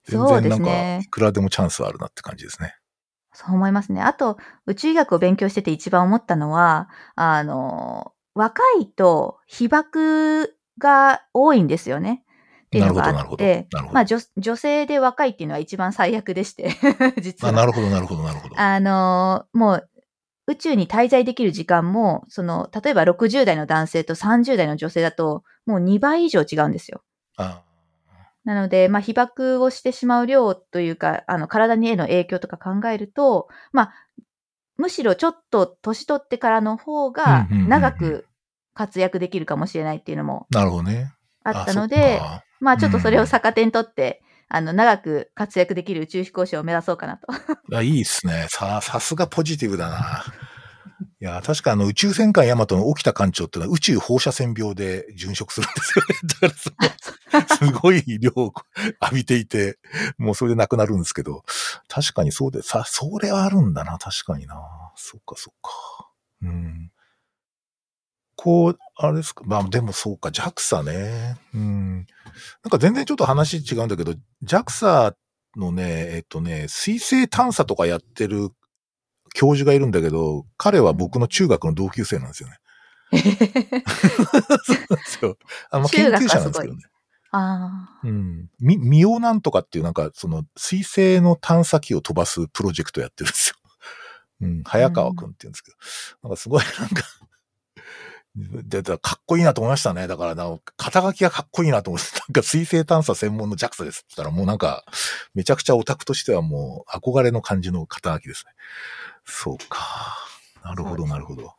[0.06, 2.76] 全然なんか、いくらでもチャンスあるなって感じですね。
[3.34, 4.02] そう思いますね。
[4.02, 12.24] あと、宇宙医学を勉強してて一番思ったのは、あの、若いと被爆が多いんですよね。
[12.66, 16.72] っていうのがあって、まあ女女性で若いっていうのは一番最悪でして
[17.22, 17.52] 実は。
[17.52, 18.60] なるほど、なるほど、なるほど。
[18.60, 19.90] あの、もう
[20.48, 27.04] 宇宙に滞在できる時間も、その、例えば60代の男性と30代の女性だと、もう2倍以上違うんですよ。
[27.38, 27.62] あ
[28.46, 33.94] なので、まあ、被爆をしてしまう量というか、あの、体にへの影響とか考えると、まあ、
[34.78, 38.28] むしろちょっと年取ってからの方が長く
[38.74, 41.14] 活躍できるかもしれないっていうのもなるほどね。
[41.44, 42.20] あったので、
[42.60, 47.28] まあちょっとそれを逆手にとって、あの、長く活躍できる宇宙飛行士を目指そうかなと。
[47.76, 48.48] あいいっすね。
[48.50, 50.24] さ、さすがポジティブだな。
[51.24, 56.04] いや、確かあの宇宙戦艦ヤマトの沖田艦長ってのは宇宙放射線病で殉職するんですよ
[56.50, 56.50] ね。
[57.32, 58.54] だから すごい量を
[59.04, 59.80] 浴びていて、
[60.18, 61.46] もうそれで亡くなるんですけど、
[61.88, 64.56] 確かにそうで、さ、それはあるんだな、確かにな。
[64.98, 66.10] そっかそっか。
[66.42, 66.92] うん。
[68.36, 69.46] こう、あれですか？
[69.46, 71.38] まあでもそうか、JAXA ね。
[71.54, 71.96] うん。
[71.96, 72.06] なん
[72.70, 75.16] か全然ちょっと話違うんだけど、JAXA
[75.56, 75.84] のね、
[76.16, 78.50] えっとね、水星探査とかやってる
[79.34, 82.58] 教授がいるんだけど、彼は僕の中学の同級生なんですよね。
[84.64, 85.38] そうなんですよ。
[85.70, 86.84] あの、研究者なんですけどね。
[87.32, 88.00] ああ。
[88.04, 88.50] うん。
[88.60, 93.56] み、ミオなんとかっていうなんか、その、水星の探査機を飛ばすプロジェクトやってるんですよ。
[94.42, 94.64] うん。
[94.64, 95.78] 早川くんって言うんですけど。
[96.24, 97.04] なんかすごいなんか
[98.36, 100.08] で、かっこいいなと思いましたね。
[100.08, 104.86] だからな、肩書きがかっこいいなと思って、なんか水星探査専門の JAXA ですって言ったらもうなんか、
[105.36, 108.54] めちゃくちゃオタクとしてはもう憧れの感じの肩書きですね。
[109.26, 110.18] そうか。
[110.64, 111.54] なるほど、なるほど。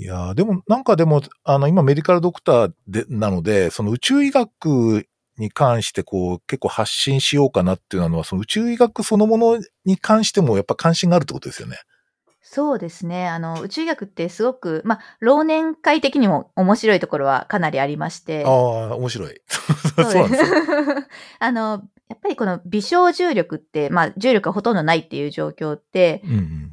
[0.00, 11.76] いやでも、なんかでも、あの、今メディカルドクターで、なので、その宇宙医学に関してこう、結構発信しようかなっていうのは、その宇宙医学そのものに関してもやっぱ関心があるってことですよね。
[12.50, 13.28] そうですね。
[13.28, 18.42] あの、宇宙医学ってすごく、まあ、老年会的にも面白いところはかなりありまして。
[18.46, 19.42] ああ、面白い。
[19.48, 20.44] そうなんです
[21.40, 26.70] あの、やっぱりこの微小重力って、まあ、重力がほとんどないっていう状況って、うんうんうん、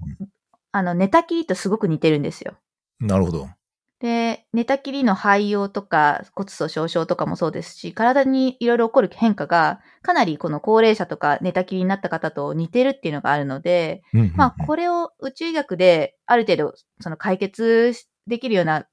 [0.72, 2.54] あの、寝たきりとすごく似てるんですよ。
[3.02, 3.50] なるほど。
[3.99, 17.93] で、寝たきりの肺葉とか骨粗鬆症とかもそうですし、体にいろいろ起こる変化が、かなりこの高齢者とか寝たきりになった方と似てるっていうのがあるので、うんうんうん、まあ、これを宇宙医学である程度、その解決
[18.27, 18.86] できるような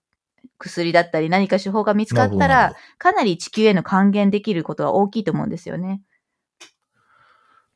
[0.58, 6.00] 薬だったり何か手法が見つかったら、かなり地球への還元できることは大きいと思うんですよね。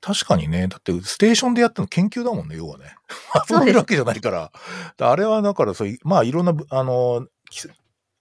[0.06, 0.68] 確かにね。
[0.68, 2.94] だって、ステーションでやったの研究だもんね、要はね。
[3.50, 4.52] 遊んでるわけじゃないから。
[5.00, 7.26] あれはだからそう、まあ、いろんな、あの、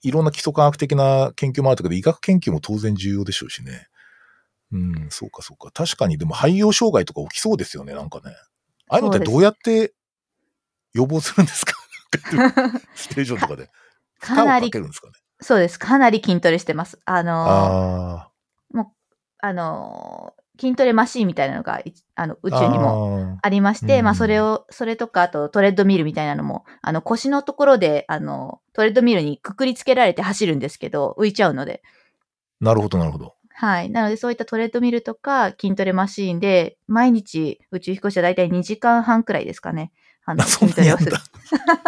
[0.01, 3.87] いろんな基礎科学的な研究もあるけど、医学研究も当然重要でしょうしね。
[4.71, 5.69] うん、そうかそうか。
[5.71, 8.35] 確かに、でも肺葉障害とか起きそうですよね、なんかね。
[8.89, 9.93] ああいうのってどうやって
[10.95, 11.73] 予防するんですか？
[12.95, 13.69] ステーションとかで。
[14.19, 14.87] かなり、かね、
[15.39, 15.77] そうです。
[15.77, 16.97] かなり筋トレしてます。
[17.05, 18.31] あのあ
[18.71, 18.85] もう、
[19.37, 21.81] あの筋トレマシーンみたいなのが、
[22.15, 31.81] あの、宇宙にもありまして、あまあ、それを、それとか、あとトレッドミルみたいなのも、あの、腰のところで、あの、トレッドミルにくくりつけられて走るんですけど、浮いちゃうので。
[32.59, 33.35] なるほど、なるほど。
[33.57, 33.89] はい。
[33.89, 39.91] なので、そういったトレッドミルとか筋トレマシーンで、毎日宇宙飛行士はだいたい2時間半くらいですかね。
[40.25, 41.15] あの、筋トレをする。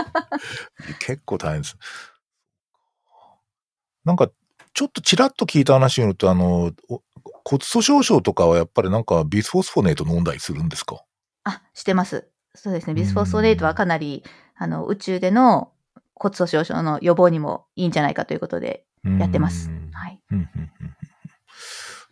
[0.99, 1.77] 結構大変です。
[4.05, 4.29] なんか、
[4.73, 6.71] ちょっとちらっと聞いた話によると、あの、
[7.49, 11.01] 骨粗鬆症とかはやっぱりなんかビスフォスフォネート飲んだりするんですか？
[11.45, 12.27] あ、してます。
[12.53, 12.93] そうですね。
[12.93, 14.25] ビスフォスフォネートはかなり、
[14.57, 15.71] あの、宇宙での
[16.13, 18.83] 骨粗鬆症の予防にもいいんじゃないかということで
[19.17, 19.69] やってます。
[19.93, 20.21] はい。
[20.29, 20.49] なる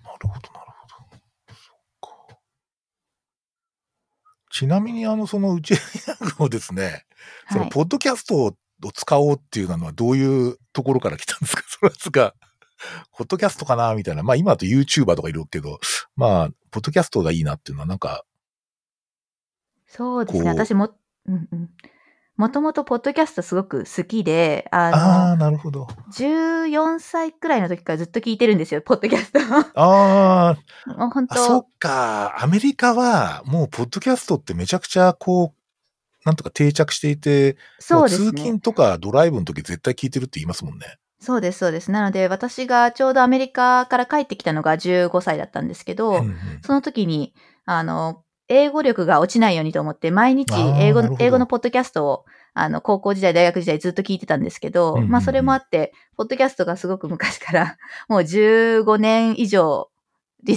[0.06, 1.54] ほど、なるほど。
[1.54, 1.74] そ
[2.30, 2.38] か。
[4.52, 5.76] ちなみに、あの、その宇宙
[6.08, 7.06] 学をですね、
[7.52, 8.56] その、ポッドキャストを
[8.94, 11.64] 使おうっていうのはどういうところから来たんですか？
[11.68, 11.90] それ
[12.22, 12.36] は
[13.18, 14.24] ポッドキャストかなみたいな。
[14.24, 15.80] まあ今だと YouTuber とかいるけど、
[16.16, 18.24] まあ、ポッドキャストがいいなっていうのはなんか。
[19.88, 20.50] そうですね。
[20.50, 20.92] 私も、
[21.26, 21.70] うんうん。
[22.38, 25.88] もともとポッドキャストすごく好きで、あの、あなるほど。
[26.12, 29.40] 14歳くらいの時からずっと聞いてるんですよ、ポッドキャスト。
[29.80, 30.58] ああ。
[30.98, 32.36] もう本当そっか。
[32.42, 38.32] アメリカはもうポッドキャストってめちゃくちゃこう、なんとか定着していて、そうですね。
[38.32, 40.98] 通勤とかドライブの時絶対聞いてるって言いますもんね。
[41.26, 41.92] そうです、そうです。
[41.92, 47.34] なので、私がちょうどアメリカから帰ってきたのが15歳だったんですけど、うんうん、その時に、
[47.66, 59.90] あの、英語力が落ちないようにと思って、毎日英語、英語のポッドキャストを、あの、高校時代、大学時代ずっと聞いてたんですけど、うんうんうん、まあそれもあって、ポッドキャストがすごく昔から、 もう15年以上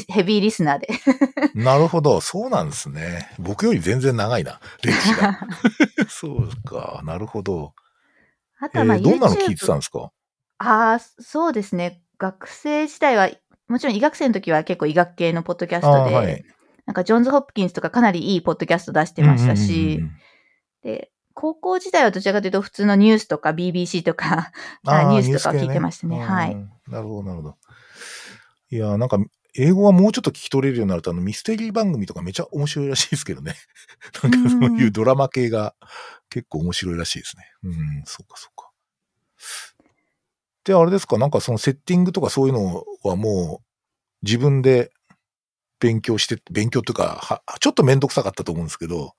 [0.08, 0.88] ヘビーリスナーで。
[1.54, 2.20] なるほど。
[2.20, 3.30] そうなんですね。
[3.38, 4.60] 僕より全然長いな。
[4.82, 5.40] 歴史が。
[6.08, 7.00] そうか。
[7.04, 7.72] なるほど。
[8.60, 10.10] あとはまあ、えーどんなの聞いてたんですか？
[10.58, 12.02] ああ、そうですね。
[12.18, 13.30] 学生時代は、
[13.68, 16.44] もちろん医学生の時は結構医学系のポッドキャストで、はい
[16.86, 20.00] なんかジョンズ・ホプキンスとかかなりいいポッドキャスト出してましたし、
[20.82, 27.56] で、高校時代はどちらかというと普通のニュースとか BBC とか、 ニュースとか系聞いてましたねはいうんなるほど、なるほど。
[28.70, 29.18] いやー、なんか、
[29.54, 33.56] 英語はもうちょっと聞き取れるようになると、あの、ミステリー番組とかめちゃ面白いらしいですけどね。
[34.22, 35.74] なんかそういうドラマ系が
[36.30, 37.44] 結構面白いらしいですね。
[37.64, 37.74] うん、
[38.06, 38.67] そうか、そうか。
[40.68, 43.66] で、あれですか、なんかそのセッティングとかそういうのはもう
[44.22, 44.92] 自分で
[45.80, 49.14] 勉強して、勉強というか、はちょっとめんどくさかったと思うんですけど、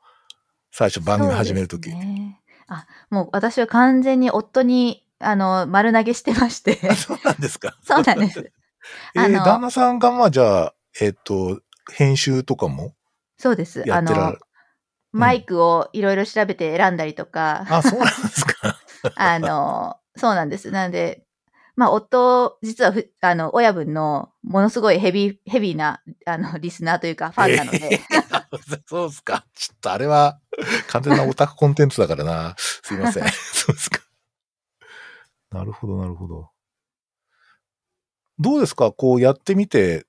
[0.72, 1.90] 最初番組始めるとき。
[1.90, 6.76] ねあ、もう私は完全に夫に、あの、丸投げしてまして。
[6.94, 7.76] そうなんですか。
[7.82, 8.40] そうなんです。
[9.16, 12.94] えー旦那さんがまあじゃあ、えっ、と、編集とかも
[13.38, 13.84] そうです。
[13.92, 14.38] あの
[15.12, 18.80] マイクをいろいろ調べて選んだりとか、あ、そうなんですか。
[19.16, 20.72] あの、そうなんです。
[20.72, 21.24] なので、
[21.80, 28.02] まあ、夫、実はふ、あの、親分の、ものすごいヘビー、ヘビーな、あの、リスナーというか、ファンなので、
[28.86, 29.46] そうですか。
[29.56, 30.42] ちょっとあれは、
[30.90, 32.56] 完全なオタクコンテンツだからな。
[32.58, 33.24] すいません。
[33.32, 34.02] そうですか。
[35.52, 36.50] なるほど、なるほど。
[38.40, 38.92] どうですか？
[38.92, 40.06] こうやってみて、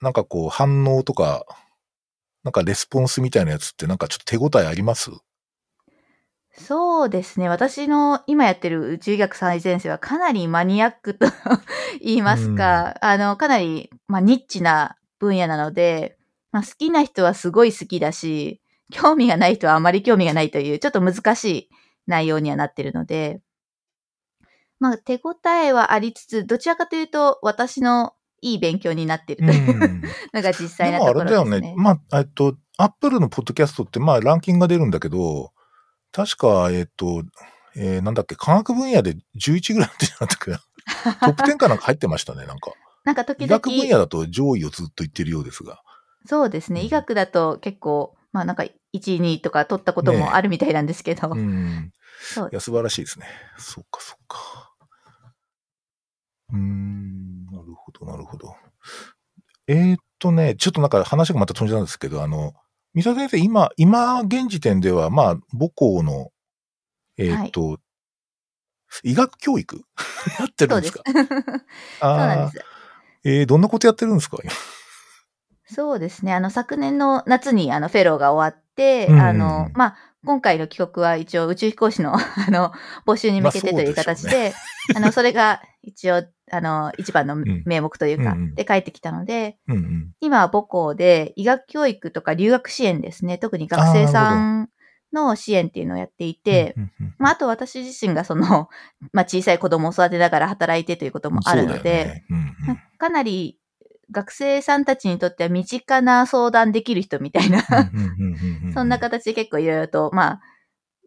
[0.00, 1.44] なんかこう反応とか、
[2.44, 5.10] なんかレスポンスみたいなやつってなんかちょっと手応えあります？
[6.52, 7.48] そうですね。
[7.48, 11.26] 私の今やってる宇宙医学最前線はかなりマニアックと
[12.00, 16.18] 言いますか、あの、かなり、まあ、ニッチな分野なので、
[16.52, 18.60] まあ、好きな人はすごい好きだし、
[18.90, 21.70] 興味がない人はあまり興味がないという、ちょっと難しい
[22.06, 23.40] 内容にはなってるので、
[24.80, 30.02] まあ、手応えはありつつ、どちらかというと、私のいい勉強になっているといううん
[30.34, 31.50] のが実際でもあなところですね。
[31.56, 31.74] れだよね。
[31.76, 35.52] まあ、えっと、アップルのポッドキャストって、まあ、ランキングが出るんだけど、
[36.12, 37.22] 確か、えっと、
[37.76, 40.58] えーなんだっけ、科学分野で11ぐらいってなったっけな。
[41.20, 42.72] トップ10かなんか入ってましたね、なんか。
[43.04, 45.82] なんか時医々、学分野だと上位をずっと言ってるようですが。
[46.26, 46.80] そうですね。
[46.80, 51.30] うん医学だと結構、まあなんか1位、2位とか取ったこともあるみたいなんですけど。
[51.30, 51.92] うん。
[52.34, 53.26] そういや、素晴らしいですね。
[53.56, 54.72] そうか、そうか。
[56.52, 58.54] うーん、なるほど、なるほど。
[59.68, 62.54] えーっとね、ちょっとなんか話がまた飛んじゃうんですけど、あの、
[62.94, 66.30] 三沢先生、今、今、現時点では、まあ、母校の、
[67.16, 67.78] えーっと、
[69.04, 69.84] 医学教育？
[70.40, 70.94] やってるんです。
[70.94, 72.64] です かそうなんああです。
[73.22, 74.38] えーどんなことやってるんですか？
[74.42, 74.52] 今
[75.72, 76.34] そうですね。
[76.34, 78.69] あの、昨年の夏にあの、フェローが終わって、
[79.08, 79.20] うん。
[79.20, 82.72] あの、まあ、今回の帰国は一応宇宙飛行士の、 あの、
[83.06, 84.54] 募集に向けてまあという形そうでで、
[84.94, 87.62] あの、それが一応、あの、一番のん。
[87.64, 88.54] 名目というか、うんうん。
[88.54, 90.10] で帰ってきたので、うんうん。
[90.20, 93.38] 今は母校で医学教育とか留学支援ですね。
[93.38, 94.68] 特に学生さん
[95.12, 96.74] の支援っていうのをやっていて、
[97.18, 98.68] まあ、あと私自身がその、
[99.12, 102.24] まあ、小さい子供を育てながら働いてということもあるので、よね。
[102.30, 102.38] うん
[102.68, 102.80] うん。
[102.98, 103.59] かなり
[104.10, 107.62] 学生さんたちにとっては身近な相談できる人みたいな、
[108.74, 110.40] そんな形で結構いろいろと、まあ、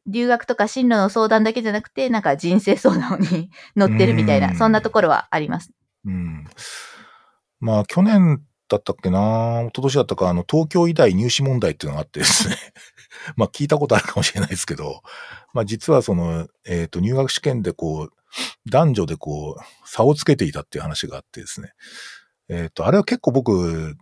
[0.05, 5.71] 留学とか進路の相談だけじゃなくて、なんか人生相談に乗ってるみたいな、うんそんなところはあります。
[6.05, 6.45] うん。
[7.59, 12.57] まあ、去年だったっけな一昨年だったか、あの、東京医大入試問題っていうのがあってですね。
[13.37, 15.01] まあ、聞いたことあるかもしれないですけど、
[15.53, 18.13] まあ、実はその、えっ、と、入学試験でこう、
[18.69, 21.73] 男女でこう、差をつけていたっていう話があってですね。
[22.49, 23.95] えっ、と、あれは結構僕、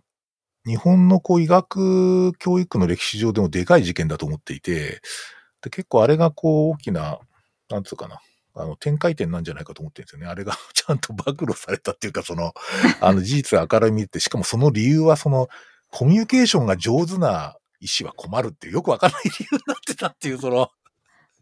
[0.66, 5.00] 日本のこう医学教育の歴史上でもでかい事件だと思っていて、
[5.62, 7.18] で結構あれがこう大きな、
[7.70, 8.20] なんつうかな、
[8.54, 10.26] あの、展開点なんじゃないかと思ってるんですよね。
[10.26, 12.52] あれが ちゃんと暴露されたっていうか、その、
[13.00, 15.48] あの、事実が明るみに出て、しかもその理由は、その、
[15.90, 20.70] コミュニケーションが上手な医師は困るってよくわからない理由になってたっていう、その、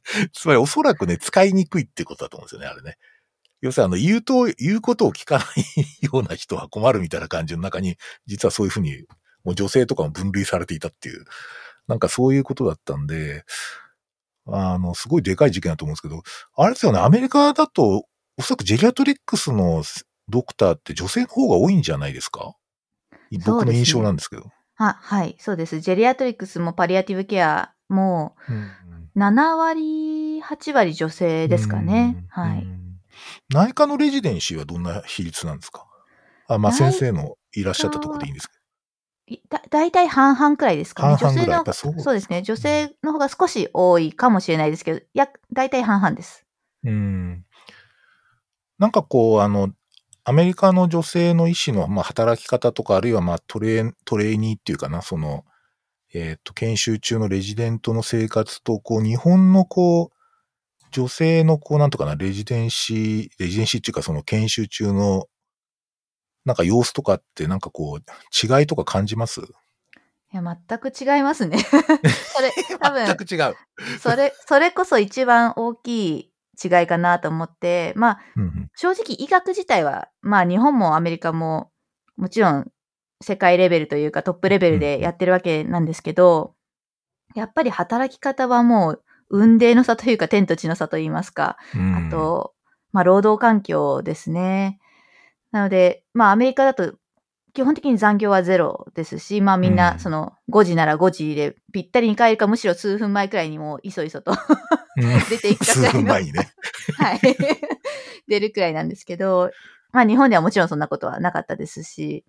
[0.33, 2.97] つまりおそらくね、使いにくいってことだと思うんですよね、あれね。
[3.61, 5.47] 要するに、あの、言うと、言うことを聞かない
[6.03, 7.97] ような人は困るみたいな感じの中に、
[8.27, 9.05] 実はそういうふうに、
[9.45, 11.25] もう女性とかも分類されていたっていう、
[11.89, 13.45] なんかそういうことだったんで、
[14.47, 16.23] あの、すごいでかい事件だと思うんですけど、
[16.57, 18.07] あれですよね、アメリカだと、
[18.37, 19.83] おそらくジェリアトリックスの
[20.29, 22.55] ドクターって女性の方が多いんじゃないですか？
[23.45, 24.51] 僕の印象なんですけど。
[24.77, 25.81] あ、はい、そうです。
[25.81, 28.71] ジェリアトリックスもパリアティブケアもうん
[29.17, 32.17] 7割、8割女性ですかね。
[32.17, 32.67] うんはい。
[33.53, 35.87] うん内科のレジデンシーはどんな比率なんですか？
[36.47, 38.55] あ、まあ内先生のいらっしゃったところでいいんですけ
[39.27, 41.17] いだ、大体半々くらいですかね。
[41.17, 42.43] 半々ぐらいそうそうですね。
[42.43, 46.45] 女性の方が少し多いかもしれないですけど、や、大体半々です。
[46.83, 46.91] ど。
[46.91, 47.45] うん。
[48.79, 49.73] なんかこう、あの、
[50.25, 55.45] アメリカの女性の医師の、まあ、働き方とか、あるいは、まあ、トレー、トレーニーっていうかな、その、
[56.13, 60.20] えっ、と、研修中のレジデントの生活と、こう、日本のこう、
[60.91, 65.27] 女性のこう、なんとかな、レジデンシー、レジデンシーっていうか、その研修中の、
[66.45, 69.41] なんか様子とかって、なんかこう、違いとか感じます？
[69.41, 71.59] いや、全く違いますね。
[71.65, 73.07] それ、 多分。
[73.07, 73.57] 全く違う。
[74.01, 76.33] それ、それこそ一番大きい
[76.63, 81.71] 違いかなと思って、まあ、うんうん、正直医学自体は、まあ日本もアメリカも
[82.17, 82.71] もちろん
[83.23, 86.55] 世界レベルというかトップレベルでやってるわけなんですけど、
[87.35, 92.53] やっぱり働き方はもう運命の差というか天と地の差といいますか、あと、
[92.93, 94.79] まあ労働環境ですね。
[95.53, 96.95] なので、まあアメリカだと
[97.53, 104.33] 基本的に残業はゼロですし、まあみんな、その、5時なら5時でぴったりに帰るか、むしろ数分前くらいにもいそいそと
[105.29, 105.93] 出ていくかくらいの。
[105.93, 106.51] 数分前にね。
[106.97, 107.21] はい。
[108.29, 109.51] 出るくらいなんですけど、
[109.93, 112.25] まあ日本ではもちろんそんなことはなかったですし、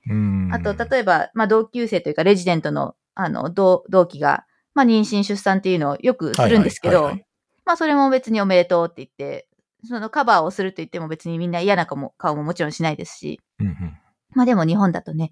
[0.52, 7.12] あと、例えば、まあ同級生というかレジデントの、あの、同同期が、まあ妊娠出産っていうのをよくするんですけど、
[7.66, 9.48] まあそれも別におめでとうって言って、
[9.88, 13.98] そのカバーをすると言っても別にみんな嫌な顔も顔ももちろんしないですし、うんうん。
[14.34, 15.32] まあでも日本だとね、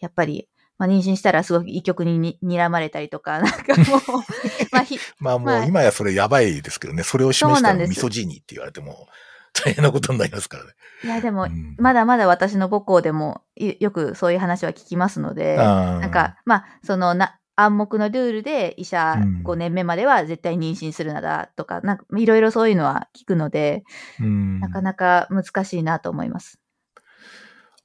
[0.00, 4.00] やっぱり、まあ妊娠したらすごく医局にに睨まれたりとか、なんかもう、
[4.72, 9.08] まあひ、まあもう今やそれやばいですけどね、それを示したらミソジーニって言われても
[9.52, 10.70] 大変なことになりますからね。
[11.02, 23.84] いやでも、うん、まだまだ私の母校でもよくそういう話は聞きますので、なんか、まあ、そのな、暗黙のルールで医者5年目までは絶対妊娠するなだとか、なんかいろいろそういうのは聞くので、
[24.20, 26.58] うん、なかなか難しいなと思います。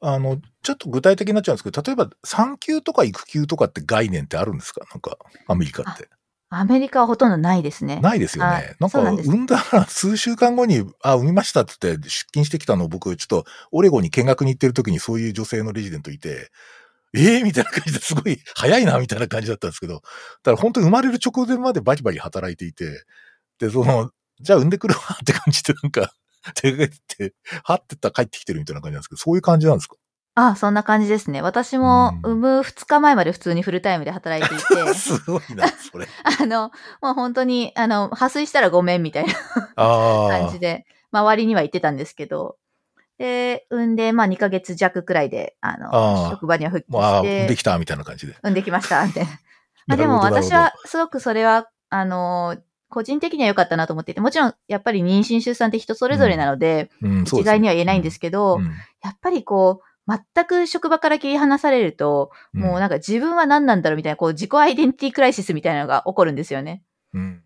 [0.01, 4.81] あの、ちょっと具体的になっちゃうんですけど、例えば産休とか育休とかって概念ってあるんですか？
[4.91, 5.17] なんか、
[5.47, 6.09] アメリカって。
[6.49, 7.99] アメリカはほとんどないですね。
[8.01, 8.75] ないですよね。
[8.79, 16.51] なんか、産んだら数週間後に、あ、産みましたって言って出勤してきたのを僕、ちょっとオレゴンに見学に行ってる時にそういう女性のレジデントいて、
[17.15, 23.03] ええー、みたいな感じですごい早いな、みたいな感じだったんですけど、だから本当に生まれる直前までバリバリ働いていて、
[23.59, 24.11] で、その、
[24.41, 26.11] じゃあ産んでくるわって感じでなんか、
[26.55, 29.95] 手がけて、はってったら帰ってきてるみたいな感じなんですけど、そういう感じなんですか？
[30.37, 31.41] ああ、そんな感じですね。
[31.41, 34.63] 私も産む2日前まで普通にフルタイムで働いていて。
[34.93, 36.07] すごいな、それ。
[36.41, 39.33] あの、もう本当に、あの、破水したらごめんみたいな
[39.77, 42.57] 感じで、周りには言ってたんですけど、
[43.17, 47.03] で、産んで、まあ2ヶ月弱くらいで、あの、職場には復帰して。
[47.03, 48.33] ああ、産んできたみたいな感じで。
[48.41, 49.25] 産んできました、って。
[49.89, 52.57] あでも私はすごくそれは、あの、
[52.89, 58.65] 個人的には良かったなと思っていて、もちろんやっぱり妊娠出産って人それぞれなので、うんうん、一概には言えないんですけど、うん、
[59.03, 66.83] やっぱりこう、全く職場から切り離されると、うん、もうなんか自分は何なんだろうみたいな、こう自己アイデンティティクライシスみたいなのが起こるんですよね。
[67.13, 67.43] うん、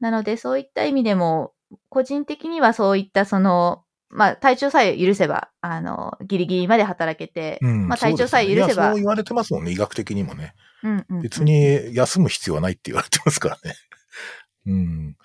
[0.00, 1.52] なのでそういった意味でも、
[1.88, 8.86] 個人的にはそういったその、まあ体調さえ許せば、あの、ギリギリまで働けて、うん、まあ体調さえ許せば。
[8.86, 10.54] そう、ね、言われてますもんね、医学的にもね。
[10.82, 13.74] うん別に休む必要はないって言われてますからね。
[14.66, 15.16] うん。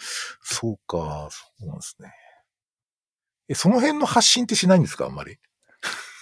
[0.42, 2.12] そうか、そうなんですね。
[3.50, 5.38] え、その辺の発信ってしないんですかあんまり？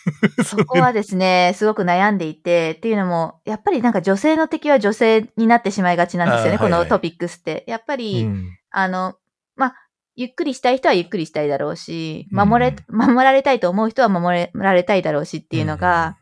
[0.44, 7.64] そこはですね、すごく悩んでいて、っていうのも、やっぱりなんか女性の敵は女性になってしまいがちなんですよね、このトピックスって。
[7.68, 9.21] やっぱり、うん、あの、まあ、
[10.16, 16.18] ゆっくりしたい人はゆっくりしたいだろうし、守れ、うん、守られたいと思う人は守られたいだろうしっていうのが、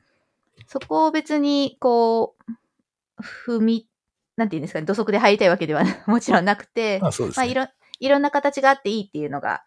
[0.58, 2.52] うん、そこを別に、こう、
[3.22, 3.88] 踏み、
[4.38, 7.68] なんていうんですかね、土足で入りたいわけでは もちろんなくて、まあ、ね、まあ、いろ、
[8.00, 9.64] いろんな形があっていいっていうのが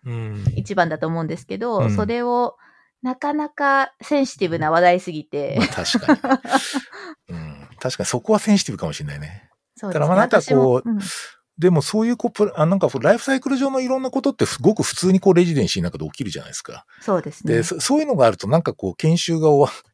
[0.56, 2.56] 一番だと思うんですけど、それを、
[3.02, 5.56] なかなかセンシティブな話題すぎて。
[5.58, 6.20] まあ、確かに、
[7.36, 7.68] うん。
[7.80, 9.50] 確かにそこはセンシティブかもしれないね。
[9.76, 10.00] そうですね。
[10.00, 11.00] だからまあなんかこう、うん、
[11.58, 16.86] でもそういうこう、あなんかライフサイクル上のいろんなことってすごく普通にこうレジデンシーの中で起きるじゃないですか。
[17.00, 17.56] そうですね。
[17.56, 19.48] で、そ ういうのがあるとなんかこう研修が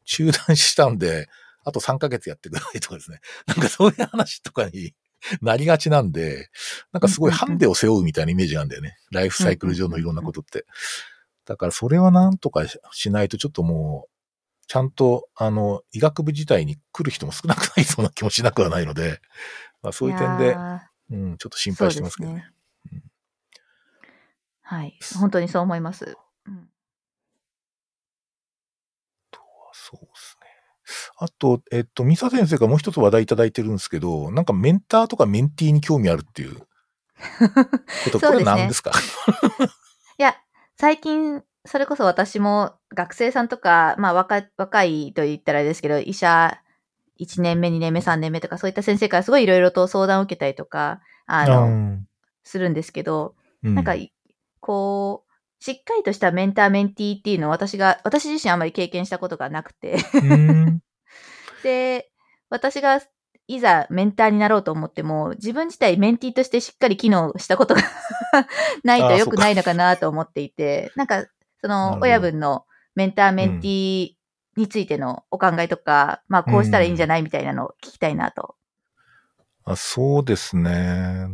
[0.04, 1.28] 中断したんで、
[1.64, 3.20] あと3ヶ月やってくださいとかですね。
[3.46, 4.94] なんかそういう話とかに
[5.42, 6.48] なりがちなんで、
[6.92, 8.96] なんかすごいハンデを背負うみたいなイメージなんだよね。
[9.10, 10.64] ライフサイクル上のいろんなことって。
[11.44, 14.10] だからそれはなんとかしないとちょっともう、
[14.68, 19.18] ちゃんと、あの、医学部自体に来る人も少なくなりそうな気もしなくはないので、
[19.82, 20.56] まあ、そういう点で、
[21.10, 22.36] うん、ちょっと心配してますけどね。
[22.36, 22.52] ね
[22.92, 23.02] うん、
[24.62, 24.98] はい。
[25.18, 26.16] 本当にそう思います。
[26.46, 26.68] うん、
[29.30, 30.48] とはそうですね。
[31.18, 36.56] あと、えっと、ミサ先生がもう一つ話題いただいてるんですけど、なんかメンターとかメンティーに興味あるっていう
[38.04, 38.92] こと、これは何ですか？
[40.18, 40.36] いや、
[40.76, 46.60] 最近、それこそ私も学生さんとか、まあ若若いと言ったらですけど、医者
[47.18, 51.98] 1年目、2年目、3年目とか、そういった先生からすごいいろいろと相談を受けたりとか、あの、
[52.44, 53.94] するんですけど、うん、なんか、
[54.60, 59.98] こう、しっかりとしたメンターメンティーっていうのを私が、私自身あまり経験したことがなくて。
[61.64, 62.10] で、
[62.48, 63.00] 私が
[63.48, 67.82] いざメンターになろうと思っても、自分自体メンティーとしてしっかり機能したことが
[68.84, 71.24] ないと良くないのかなと思っていて、なんか、
[71.60, 72.64] その親分の
[72.94, 74.17] メンターメンティー
[74.58, 78.56] についてのお考えとか、うん、まあこうしたらいいんじゃないみたいなのを聞きたいなと。
[79.64, 81.28] あそうですね。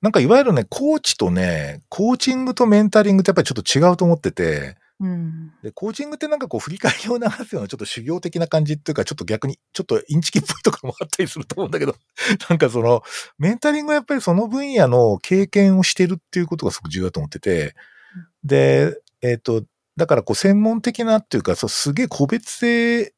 [0.00, 11.96] なんかいわゆるね、コーチとね、コーチングとメンタリングってやっぱりちょっと違うと思ってて、うん、で、コーチングってなんかこう振り返りを流すようなちょっと修行的な感じっていうか、ちょっと逆に、ちょっとインチキっぽいところもあったりすると思うんだけど、
[12.48, 13.02] なんかその、
[13.38, 17.74] メンタリングはやっぱりその分野の経験をしてるっていうことがすごく重要だと思ってて、
[18.44, 19.64] で、えっ、ー、と、
[19.96, 23.12] だからこう専門的なっていうか、そうすげえ個別性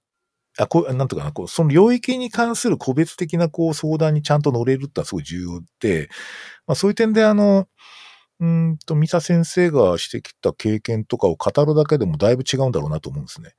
[0.56, 6.08] あ、こう、なんとかな、こう、その領域に関する個別的なこう相談にちゃんと乗れるってのはすごい重要で、
[6.66, 7.66] まあそういう点であの、
[8.40, 13.54] うんと、ミサ先生がしてきた経験とかを語るだけでもだいぶ違うんだろうなと思うんですね。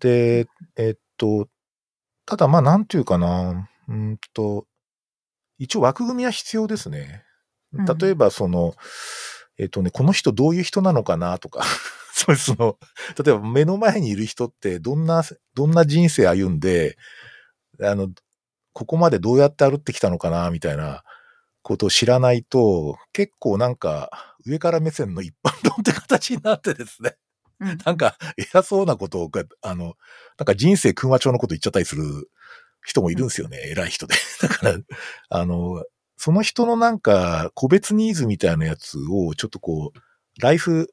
[0.00, 0.46] で、
[0.76, 1.48] えっと、
[2.26, 4.66] ただまあなんていうかな、うんと、
[5.58, 7.24] 一応枠組みは必要ですね。
[8.00, 8.72] 例えばその、うん、
[9.58, 11.64] えっとね、この人どういう人なのかなとか
[12.14, 12.78] そうその、
[13.24, 15.22] 例えば目の前にいる人ってどんな、
[15.54, 16.96] どんな人生歩んで、
[17.82, 18.08] あの、
[18.72, 21.02] ここまでどうやって歩ってきたのかな、みたいな
[21.62, 24.10] ことを知らないと、結構なんか、
[24.46, 27.16] 上から目線の一般論って形になってですね。
[27.60, 29.30] うん、なんか、偉そうなことを、
[29.62, 29.94] あの、
[30.38, 32.30] なんか人生空話帳のこと言っちゃったりする
[32.84, 33.58] 人もいるんですよね。
[33.58, 34.14] うん、偉い人で。
[34.42, 34.78] だから、
[35.30, 35.84] あの、
[36.18, 40.92] その人のなんか、個別ニーズみたいなやつを、ちょっとこう、ライフ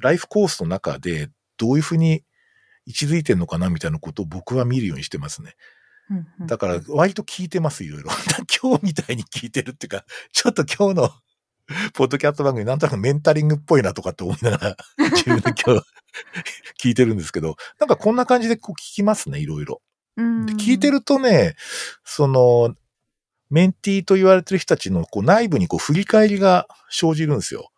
[0.00, 2.24] ライフコースの中でどういうふうに
[2.86, 5.54] 位置づいてるのかなみたいなことを僕は見るようにしてますね。
[6.46, 8.10] だから割と聞いてます、いろいろ。
[8.62, 11.10] 今日みたいに聞いてるっていうか、ちょっと今日の
[11.94, 14.76] ポッドキャスト番組なんとなくメンタリングっぽいなとかって思いながら、
[15.12, 15.86] 自分で今日
[16.78, 19.80] 聞いてるんですけど、なんかこんな感じでこう聞きますね、いろいろ。
[20.16, 21.56] 聞いてるとね、
[22.04, 22.74] その、
[23.54, 27.70] メンティーと言われてる人たちのこう内部にこう振り返りが生じるんですよ。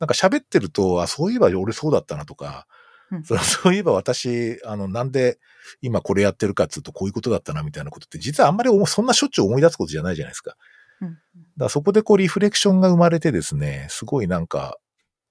[0.00, 2.66] なんか喋ってると、あ、そういえば俺そうだったなとか、
[3.10, 3.34] うん、そ
[3.70, 5.38] ういえば私、あの、なんで
[5.80, 10.56] 今これやってるかっつうとこういうことだったなみたいなことって、実はあんまりそんなしょっちゅう思い出すことじゃないじゃないですか。
[11.00, 11.20] うん、だか
[11.56, 14.76] らそこでこうリフレクションが生まれてですね、すごいなんか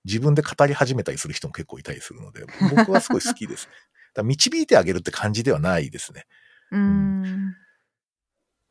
[0.06, 3.74] 自分で語り始めたりする人も結構いたりするので、僕はすごい好きですね。
[4.16, 6.26] だ導いてあげるって感じではないですね。
[6.72, 7.56] うん、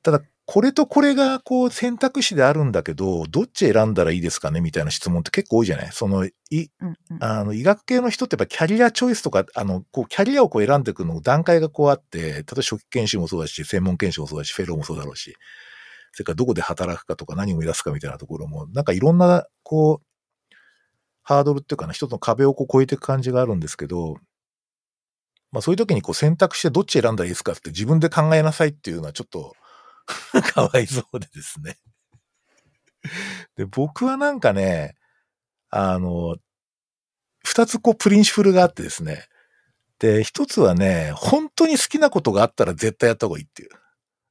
[0.02, 4.60] ただ、これとこれがこう選択肢であるんだけど、どっち選んだらいいですかね？
[4.60, 5.88] みたいな質問って結構多いじゃない？
[5.90, 15.34] その、い、うんうん、あの、医学系の人ってやっぱキャリアチョイスとか、あの、こう、キャリアをこう選んでいくの段階がこうあって、例えば初期研修もそうだし、専門研修もそうだし、フェローもそうだろうし、
[16.12, 20.06] それからどこで働くかとか何を目指すかみたいなところも、なんかいろんな、こう、
[21.24, 24.14] ハードルっていうかな、一つの壁をこう越えていく感じがあるんですけど、
[25.50, 29.54] まあそういう時にこう選択してどっち選んだらいいですかって自分で考えなさいっていうのはちょっと、
[30.54, 31.76] かわいそうでですね。
[33.56, 34.94] で、僕はなんかね、
[35.70, 36.36] あの、
[37.44, 39.26] 二つこうプリンシプルがあってですね。
[39.98, 43.70] で、一つはね、本当に好きなことがあったら絶対やった方がいいっていう。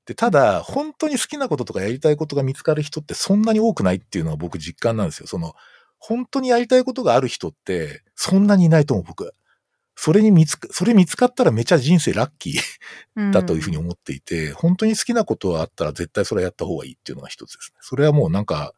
[0.05, 5.27] で、ただ、本当に好きなこととかやりたいことが見つかる人ってそんなに多くないっていうのは僕実感なんですよ。
[5.27, 5.53] その、
[5.99, 9.33] 本当にやりたいことがある人ってそんなにいないと思う、僕。
[9.95, 17.77] それに見つか、それ見つかったらめちゃ人生ラッキーだというふうに思っていて、うん、本当に好きなことがあったら絶対それはやった方がいいっていうのが一つですね。
[17.81, 18.73] それはもうなんか、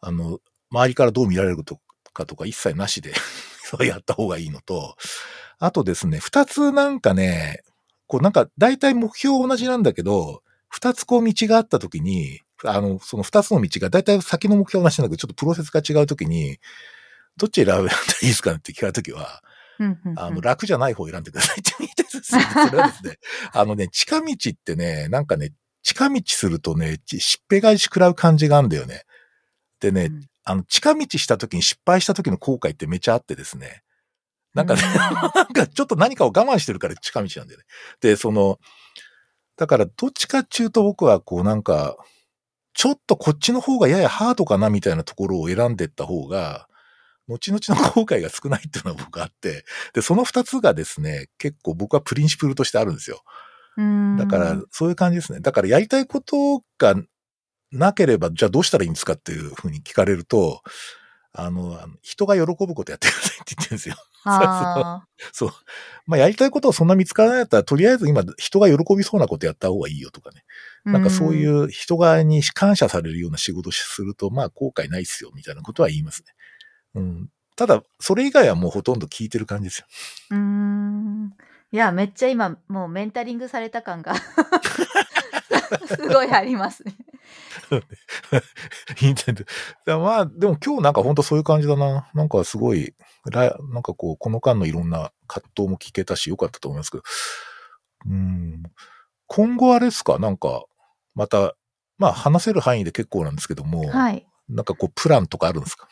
[0.00, 0.38] あの、
[0.70, 1.56] 周りからどう見られる
[2.12, 3.12] かとか一切なしで
[3.64, 4.96] それやった方がいいのと、
[5.58, 7.62] あとですね、二つなんかね、
[8.06, 16.58] こうなんか大体目標同じなんだけど、二つこう道があった時に、あの、その二つの道が大体先の目標同じなんだけど、ちょっとプロセスが違う時に、
[17.36, 17.86] どっち選べたらい
[18.22, 19.42] いですかねって聞かれた時は、
[20.16, 22.42] あの、楽じゃない方を選んでくださいって言いたいですね。
[22.68, 23.18] それはですね、
[23.52, 25.52] あのね、近道ってね、なんかね、
[25.82, 29.04] 近道するとね、しっぺ返し食らう感じがあるんだよね。
[29.80, 33.82] でね、うん、あの、近道した時に失敗した時の後悔ってめちゃあってですね。
[34.54, 34.82] なんかね、
[35.34, 37.66] なんかちょっと何かを我慢してるから近道なんだよね。
[38.00, 38.58] で、その、
[39.56, 41.96] だからどっちかっていうと僕はこうなんか、
[42.72, 46.65] ちょっとこっちの方がややハードかなみたいなところを選んでった方が、
[47.28, 49.64] 後々の後悔が少ないっていうのは僕あって、
[49.94, 53.22] で、その二つがですね、結構僕はプリンシプルとしてあるんですよ。
[54.16, 55.40] だから、そういう感じですね。
[55.40, 56.94] だからやりたいことが
[57.72, 60.62] なければ、じゃあどうしたらいいんですかっていうふうに聞かれると、
[61.38, 63.96] あの、人が喜ぶことやってくださいって言ってるんですよ。
[65.32, 65.50] そう。
[66.06, 70.44] まあ、やりたいことをそんな見つからないったら、とりあえず今、人が喜びそうなことやった方がいいよとかね。
[70.84, 76.32] なんかそういう人側に感謝されるような仕事すると、まあ、後悔ないっすよ、みたいなことは言いますね。
[76.96, 77.28] うん。
[77.56, 79.86] ただ、それ以外はもうほとんど聞いてる感じですよ。
[80.30, 81.30] うーん。
[81.72, 84.14] いや、めっちゃ今、もうメンタリングされた感が
[85.88, 86.94] すごいありますね。
[89.00, 89.46] インターネッ
[89.84, 90.00] ト。
[90.00, 92.08] まあ、でも今日なんか本当そういう感じだな。
[92.14, 92.94] なんかすごい、
[93.24, 93.46] な
[93.80, 97.02] んかこう、この間のいろんな葛藤も聞けたし、よかったと思いますけど。
[98.06, 98.62] うん。
[99.26, 100.18] 今後あれですか？
[100.18, 100.64] なんか、
[101.14, 101.56] また、
[101.98, 104.26] まあ話せる範囲で結構なんですけども、はい。
[104.48, 105.88] なんかこう、プランとかあるんですか？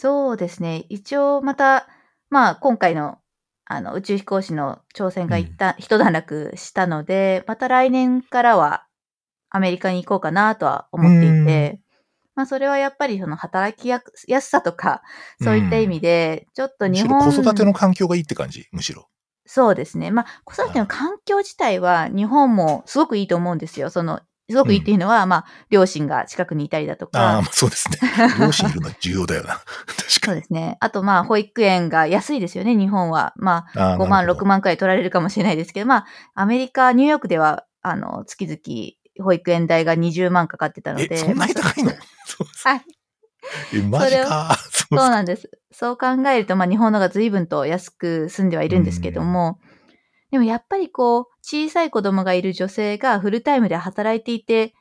[0.00, 0.84] そうですね。
[0.88, 1.88] 一応また、
[2.30, 3.18] まあ今回の
[3.64, 8.86] あの宇宙飛行士の挑戦が一旦、うん、一段落したので、また来年からは
[9.50, 11.80] アメリカに行こうかなとは思っていて、
[12.36, 14.00] まあそれはやっぱりその働きや
[14.40, 15.02] すさとか、
[15.42, 17.20] そういった意味で、ちょっと日本。
[17.32, 19.08] 子育ての環境がいいって感じ、むしろ。
[19.46, 20.12] そうですね。
[20.12, 23.90] まあ子育ての環境自体は日本もすごくいいと思うんですよ。
[23.90, 24.20] その
[24.50, 27.36] すごくいいっていうのは、うん、まあ、両親が近くにいたりだとか。
[27.36, 27.98] ああ、そうですね。
[28.40, 29.54] 両親いるのは重要だよな。
[29.54, 30.08] 確かに。
[30.20, 30.76] そうですね。
[30.80, 33.34] あと、まあ、保育園が安いですよね、日本は。
[33.36, 41.08] まあ、5万、6万くらい取られるかもしれないですけど、まあ、アメリカ、ニューヨークでは、あの、月々、保育園代が20万かかってたので。
[41.10, 41.90] え、そんなに高いの？
[41.90, 42.82] はい。
[43.74, 44.86] え、マジかそ。
[44.86, 45.50] そうなんです。
[45.72, 49.58] そう考えると、まあ、日本のが随分と安く済んではいるんですけども、
[50.30, 54.74] でもやっぱりこう、小さい子供がいる女性がフルタイムで働いていて、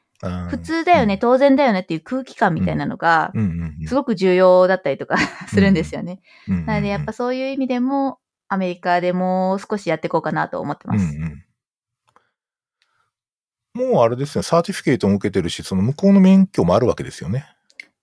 [0.50, 3.32] 普通だよね、当然だよねっていう空気感みたいなのが、
[3.86, 5.18] すごく重要だったりとか
[5.48, 6.22] するんですよね。
[6.48, 8.20] なのでやっぱそういう意味でも、
[8.50, 11.16] アメリカでも少しやっていこうかなと思ってます。
[11.16, 11.44] うんうん
[13.78, 17.46] もうあれですね、サーティフィケートも受けてるし、その向こうの免許もあるわけですよね。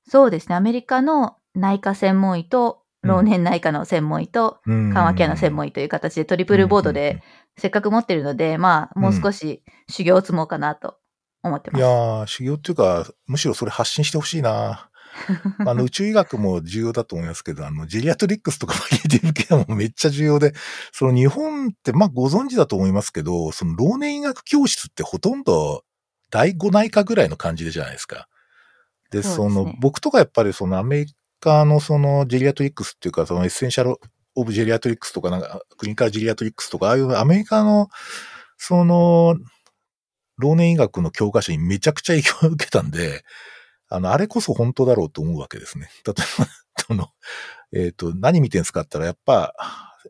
[0.08, 0.54] そうですね。
[0.54, 7.22] アメリカの内科専門医と、老年内科の専門医と、緩和ケアの専門医という形でトリプルボードで、
[7.56, 10.96] せっかく持ってるので、まあ、もう少し修行を積もうかなと
[11.42, 11.80] 思ってます。
[11.80, 14.90] いやー、修行っていうか、むしろそれ発信してほしいな。
[15.66, 20.52] あの、宇宙医学も重要だと思いますけど、あの、ジェリアトリックスとかマゲディブケアもめっちゃ重要で、
[20.92, 25.84] その日本って、まあご存知だと思いますけど、その老年医学教室ってほとんど
[26.30, 28.28] 第五内科ぐらいの感じでじゃないですか。
[29.10, 31.14] で、そ、ね、の、僕とかやっぱりそのアメリ
[31.44, 33.96] カのその geriatrics っていうか、その Essential
[34.34, 37.88] of Geriatrics とか、なんか、 Clinical Geriatrics とか、ああいうアメリカの、
[38.56, 39.36] その、
[40.38, 43.24] 老年医学の教科書にめちゃくちゃ影響を受けたんで、
[43.88, 45.90] あの、あれこそ本当だろうと思うわけですね。
[46.06, 46.46] 例えば、
[46.88, 47.10] その、
[47.72, 49.54] えっ、ー、と、何見てんすかって言ったら、やっぱ、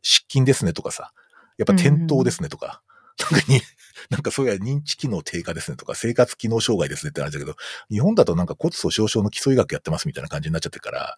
[0.03, 1.13] 失禁ですねとかさ、
[1.59, 2.83] やっぱ転倒ですねとか、
[3.31, 3.61] うん、なんかに、
[4.11, 7.57] なんかそういう認知機能低下ですねとか、生活機能障害ですねって話だけど、
[7.91, 11.17] 日本だとなんか骨粗鬆症の基礎医学やってますみたいな感じになっちゃってるから、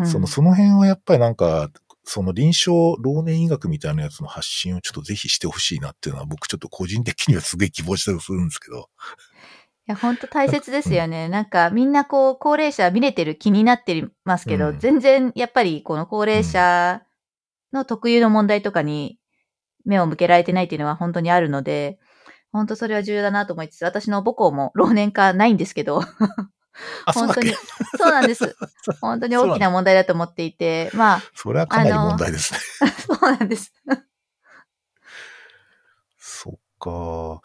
[0.00, 1.70] うん、その、その辺はやっぱりなんか、
[2.04, 8.90] その臨床老年医学みたいなやつの発信をちょっとぜひしてほしいなっていうのは僕ちょっと個人的にはすげえ希望したりするんですけど。
[9.86, 11.28] いや、本当大切ですよね。
[11.28, 17.02] なんかみんなこう高齢者見れてる気になってますけど、うん、全然やっぱりこの高齢者
[17.72, 19.18] の特有の問題とかに
[19.84, 21.98] 目を向けられてないっていうのは本当にあるので、
[22.54, 26.02] 本当それは重要だなと思いつつ、私の母校も老年化ないんですけど、
[27.12, 27.52] 本当に、
[27.98, 28.54] そうなんです。
[29.02, 31.22] 本当に大きな問題だと思っていて、まあ。
[31.34, 32.60] それはかなり問題ですね。
[33.06, 33.72] そうなんです。
[36.16, 37.40] そっか。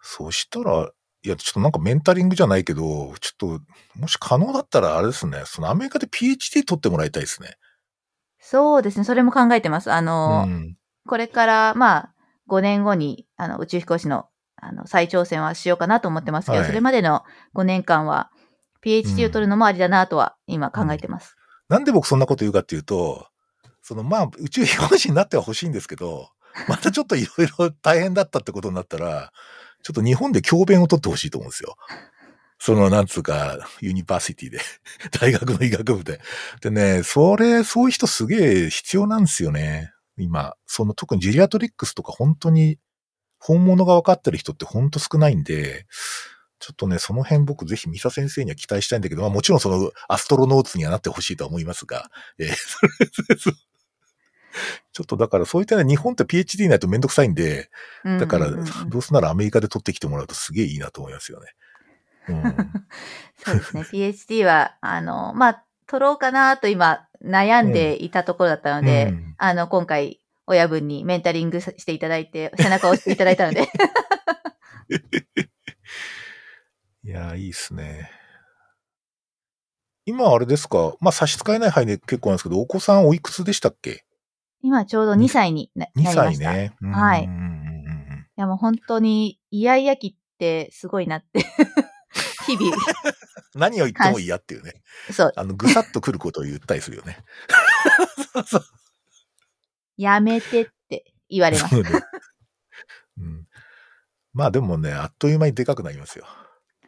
[0.00, 0.88] そしたら、
[1.24, 3.60] いや、ちょっとなんかメンタリングじゃないけど、ちょっと、
[3.98, 7.56] もし可能だったらあれですね、そのアメリカで PhD 取ってもらいたいですね。
[8.38, 9.90] そうですね、それも考えてます。
[9.90, 10.76] あの、うん、
[11.08, 12.14] これから、まあ、
[12.48, 14.28] 5年後に、あの、宇宙飛行士の、
[14.64, 17.22] あの、再挑戦はしようかなと思ってますけど、はい、それまでの
[17.54, 18.30] 5年間は、
[18.84, 21.36] PhD を取るのもありだなとは今考えてます、
[21.70, 23.26] うん、なんで僕そんなこと言うかっていうと、
[23.82, 26.28] そのまあ宇宙飛行士になっては欲しいんですけど、
[26.68, 29.32] またちょっといろいろ大変だったってことになったら、
[29.82, 31.76] ちょっと日本で教鞭を取ってほしいと思うんですよ。
[32.58, 34.58] その、なんつうか、 university で、
[35.20, 36.20] 大学の医学部で。
[36.62, 39.92] でね、それ、そういう人すげえ必要なんですよね。
[40.16, 42.78] 今、その特にジェリアトリックスとか本当に
[43.46, 45.84] 本物が分かってる人って本当少ないんで、
[46.60, 52.54] ちょっとね、その辺僕ぜひミサ先生には期待したいんだけど、まあもちろんそのアストロノーツにはなってほしいとは思いますが、えー、
[54.92, 57.68] ちょっとだからそういったね、日本って PhD ないとめんどくさいんで、
[58.02, 61.54] だからどうせならアメリカで取ってきてもらうとすげえいいなと思いますよね。
[62.28, 62.42] うん、
[63.44, 63.82] そうですね。
[63.82, 73.68] PhD は、あの、まあ、取ろうかなと今悩んでいたところだったので、うん、あの、今回親分にメンタリングしていただいて、背中を押していただいたので
[77.04, 78.10] いやいいっすね。
[80.06, 80.94] 今あれですか？
[81.00, 84.04] まあ差し支えない範囲で結構なんですけど、お子さんおいくつでしたっけ？
[84.62, 86.22] 今ちょうど2歳になりました。
[86.22, 86.72] 2歳ね。
[86.92, 87.24] はい。
[88.36, 91.40] いやもう本当にイヤイヤ期ってすごいなって
[92.46, 92.76] 日々。
[93.54, 94.82] 何を言っても嫌っていうね。
[95.12, 95.32] そう。
[95.36, 97.18] あの、ぐさっと来ることを言ったりするよね。
[98.46, 98.64] そう
[99.96, 101.82] やめてって言われます。
[101.82, 101.90] ね
[103.18, 103.46] うん、
[104.32, 106.26] まあでもね、あっという間にでかくなりますよ。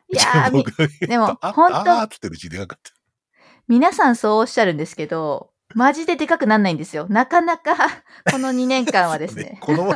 [0.09, 0.65] いやー、
[1.07, 2.93] でもあほんとあーってるうちにでかかった。
[3.69, 7.07] 皆さんそうおっしゃるんですけど、マジででかくなんないんですよ。
[7.09, 7.75] なかなか、
[8.31, 9.59] この2年間は ですね。
[9.61, 9.95] この、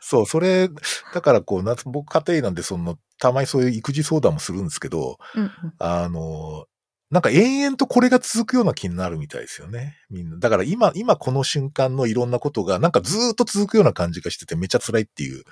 [0.00, 0.68] そう、それ、
[1.12, 6.66] だからこう、夏、僕家庭なんで、その、たまにそういう育児相談もするんですけど、うんうんあの、
[7.10, 9.96] なんか延々とこれが続くような気になるみたいですよね。
[10.10, 10.36] みんな。
[10.38, 15.42] だから今、今この瞬間のいろんなことが、なんかずーっと続くような感じがしてて、めっちゃ辛いっていう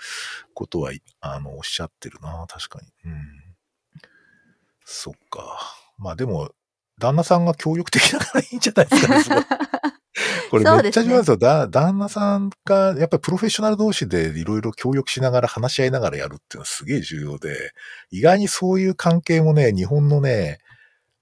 [0.54, 3.11] ことは、あの、おっしゃってるな、確かに。
[3.11, 3.22] うん。
[4.84, 5.59] そっか。
[5.98, 6.50] まあでも、
[6.98, 9.44] 旦那さんが協力的だからいいんじゃないですかね、すごい。
[10.50, 11.36] これめっちゃ重要ですよ。
[11.36, 17.72] だ旦那さんが、やっぱりプロフェッショナル同士でいろいろ協力しながら話し合いながらやるっていうのはすげえ重要で、
[18.11, 20.59] 意外にそういう関係もね、日本のね、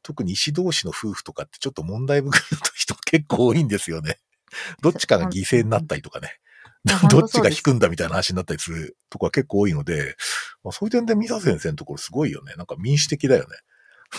[0.06, 4.20] 特に医師同士の夫婦とかってちょっと問題含む人結構多いんですよね。
[4.80, 6.38] どっちかが犠牲になったりとかね。
[7.10, 10.14] どっちが引くんだみたいな話になったりするとこは結構多いので、
[10.62, 12.54] まあ、そういう点でミサ先生のところすごいよね。
[12.54, 13.56] なんか民主的だよね。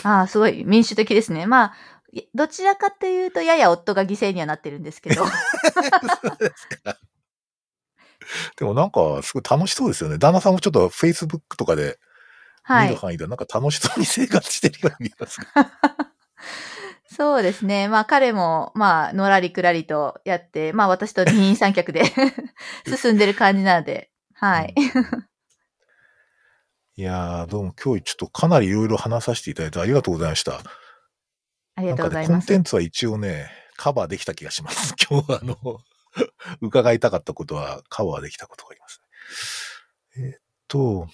[0.04, 1.46] ああ、すごい民主的ですね。
[1.46, 1.74] まあ、
[2.12, 5.24] いどちらかというと、やや夫が犠牲にはなってるんですけど。
[8.58, 10.18] でもなんかすごい楽しそうですよね。
[10.18, 12.07] 旦那さんもちょっと Facebook とかではい。
[12.70, 15.40] 見る範囲ではなんか楽しそうに生活してるように見えます。
[17.16, 17.88] そうですね。
[17.88, 22.04] まあ彼も、まあ、のらりくらりとやって、まあ私と二人三脚で
[22.86, 24.76] 進んでる感じなので、はい。
[26.96, 30.62] いやー、どうも今日ちょっとかなりいろいろ話させていただいてありがとうございました。
[31.76, 32.44] ありがとうございなんかね、コます。
[32.46, 34.96] ンテンツは一応ね、カバーできた気がします。
[35.10, 35.58] 今日はあの、
[36.62, 39.02] 伺いたかったことはカバーできたことがあります。
[40.18, 41.08] えーっと、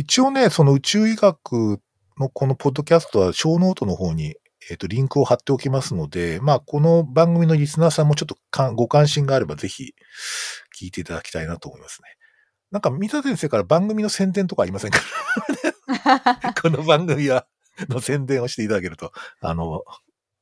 [0.00, 1.80] 一応ね、その宇宙医学
[2.20, 4.36] のこのポッドキャストはショーノートの方に、
[4.70, 9.94] えーっと、リンクを貼っておきますので、まあ、この番組のリスナーさんもちょっとかご関心があればぜひ
[10.80, 12.10] 聞いていただきたいなと思いますね。
[12.70, 15.00] なんか、三田先生から番組の宣伝とかありませんか？
[16.62, 17.48] この番組は、
[17.88, 19.82] の宣伝をしていただけると、あの、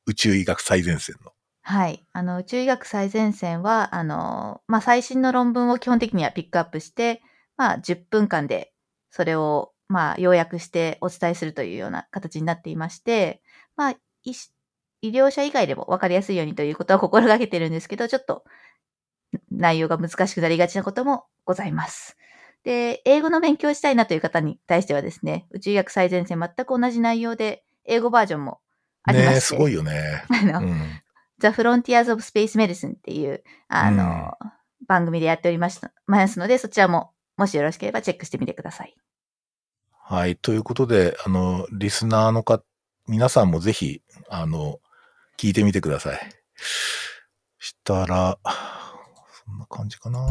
[0.05, 1.31] 宇宙医学最前線の。
[1.63, 2.05] はい。
[2.13, 7.23] あの、宇宙医学最前線は、あの、まあ、最新の論文を基本的にはピックアップして、
[7.57, 8.71] まあ、10分間で、
[9.17, 13.41] それを、まあ、要約してお伝えするというような形になっていまして、
[13.75, 14.51] まあ、医師
[15.01, 18.43] 医療者以外でも分かりやすいようにということは心がけてるんですけど、ちょっと、
[19.51, 22.15] 内容が難しくなりがちなこともございます。
[22.63, 28.59] で、英語の勉強をしたいなという方に対してはですね、宇宙医学最前線全く同じ内容で、英語バージョンも
[29.01, 29.31] ありまして。
[29.31, 30.23] ねえすごいよね。
[30.29, 31.01] あの、うん。
[31.39, 34.33] The Frontiers of Space Medicine っていう、あの、
[34.87, 38.95] 番組でやっておりました、ますので、そちらも、もしよろしければチェックしてみてください。
[40.09, 40.37] はい。
[40.37, 42.63] ということで、あの、リスナーのか、
[43.09, 44.79] 皆さんもぜひ、あの、
[45.37, 46.19] 聞いてみてください。
[47.59, 48.37] したら、
[49.45, 50.25] そんな感じかな。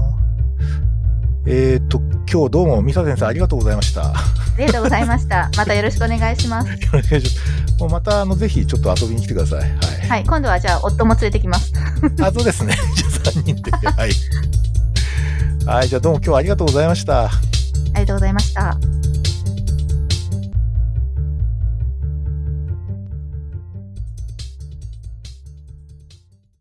[1.47, 4.01] えっ、と、今日どうも、ミサ先生ありがとうございました。
[4.01, 4.15] よあ
[4.57, 5.51] りがとうございました。
[5.59, 6.71] またよろしくお願いします。
[6.71, 7.81] ろしくお願いします。
[7.81, 9.61] もうまた、あの、ぜひちょっと遊びに来てください。
[9.61, 10.09] はい。
[10.09, 11.71] はい、今度はじゃあ、夫も連れてきます。
[12.23, 12.75] あ、そうですね。
[12.95, 13.71] じゃあ3人で。
[13.77, 14.11] はい。
[15.67, 15.89] はい。
[15.89, 17.27] じゃあどうも今日はありがとうございました。
[17.27, 17.31] あ
[17.89, 18.79] りがとうございました。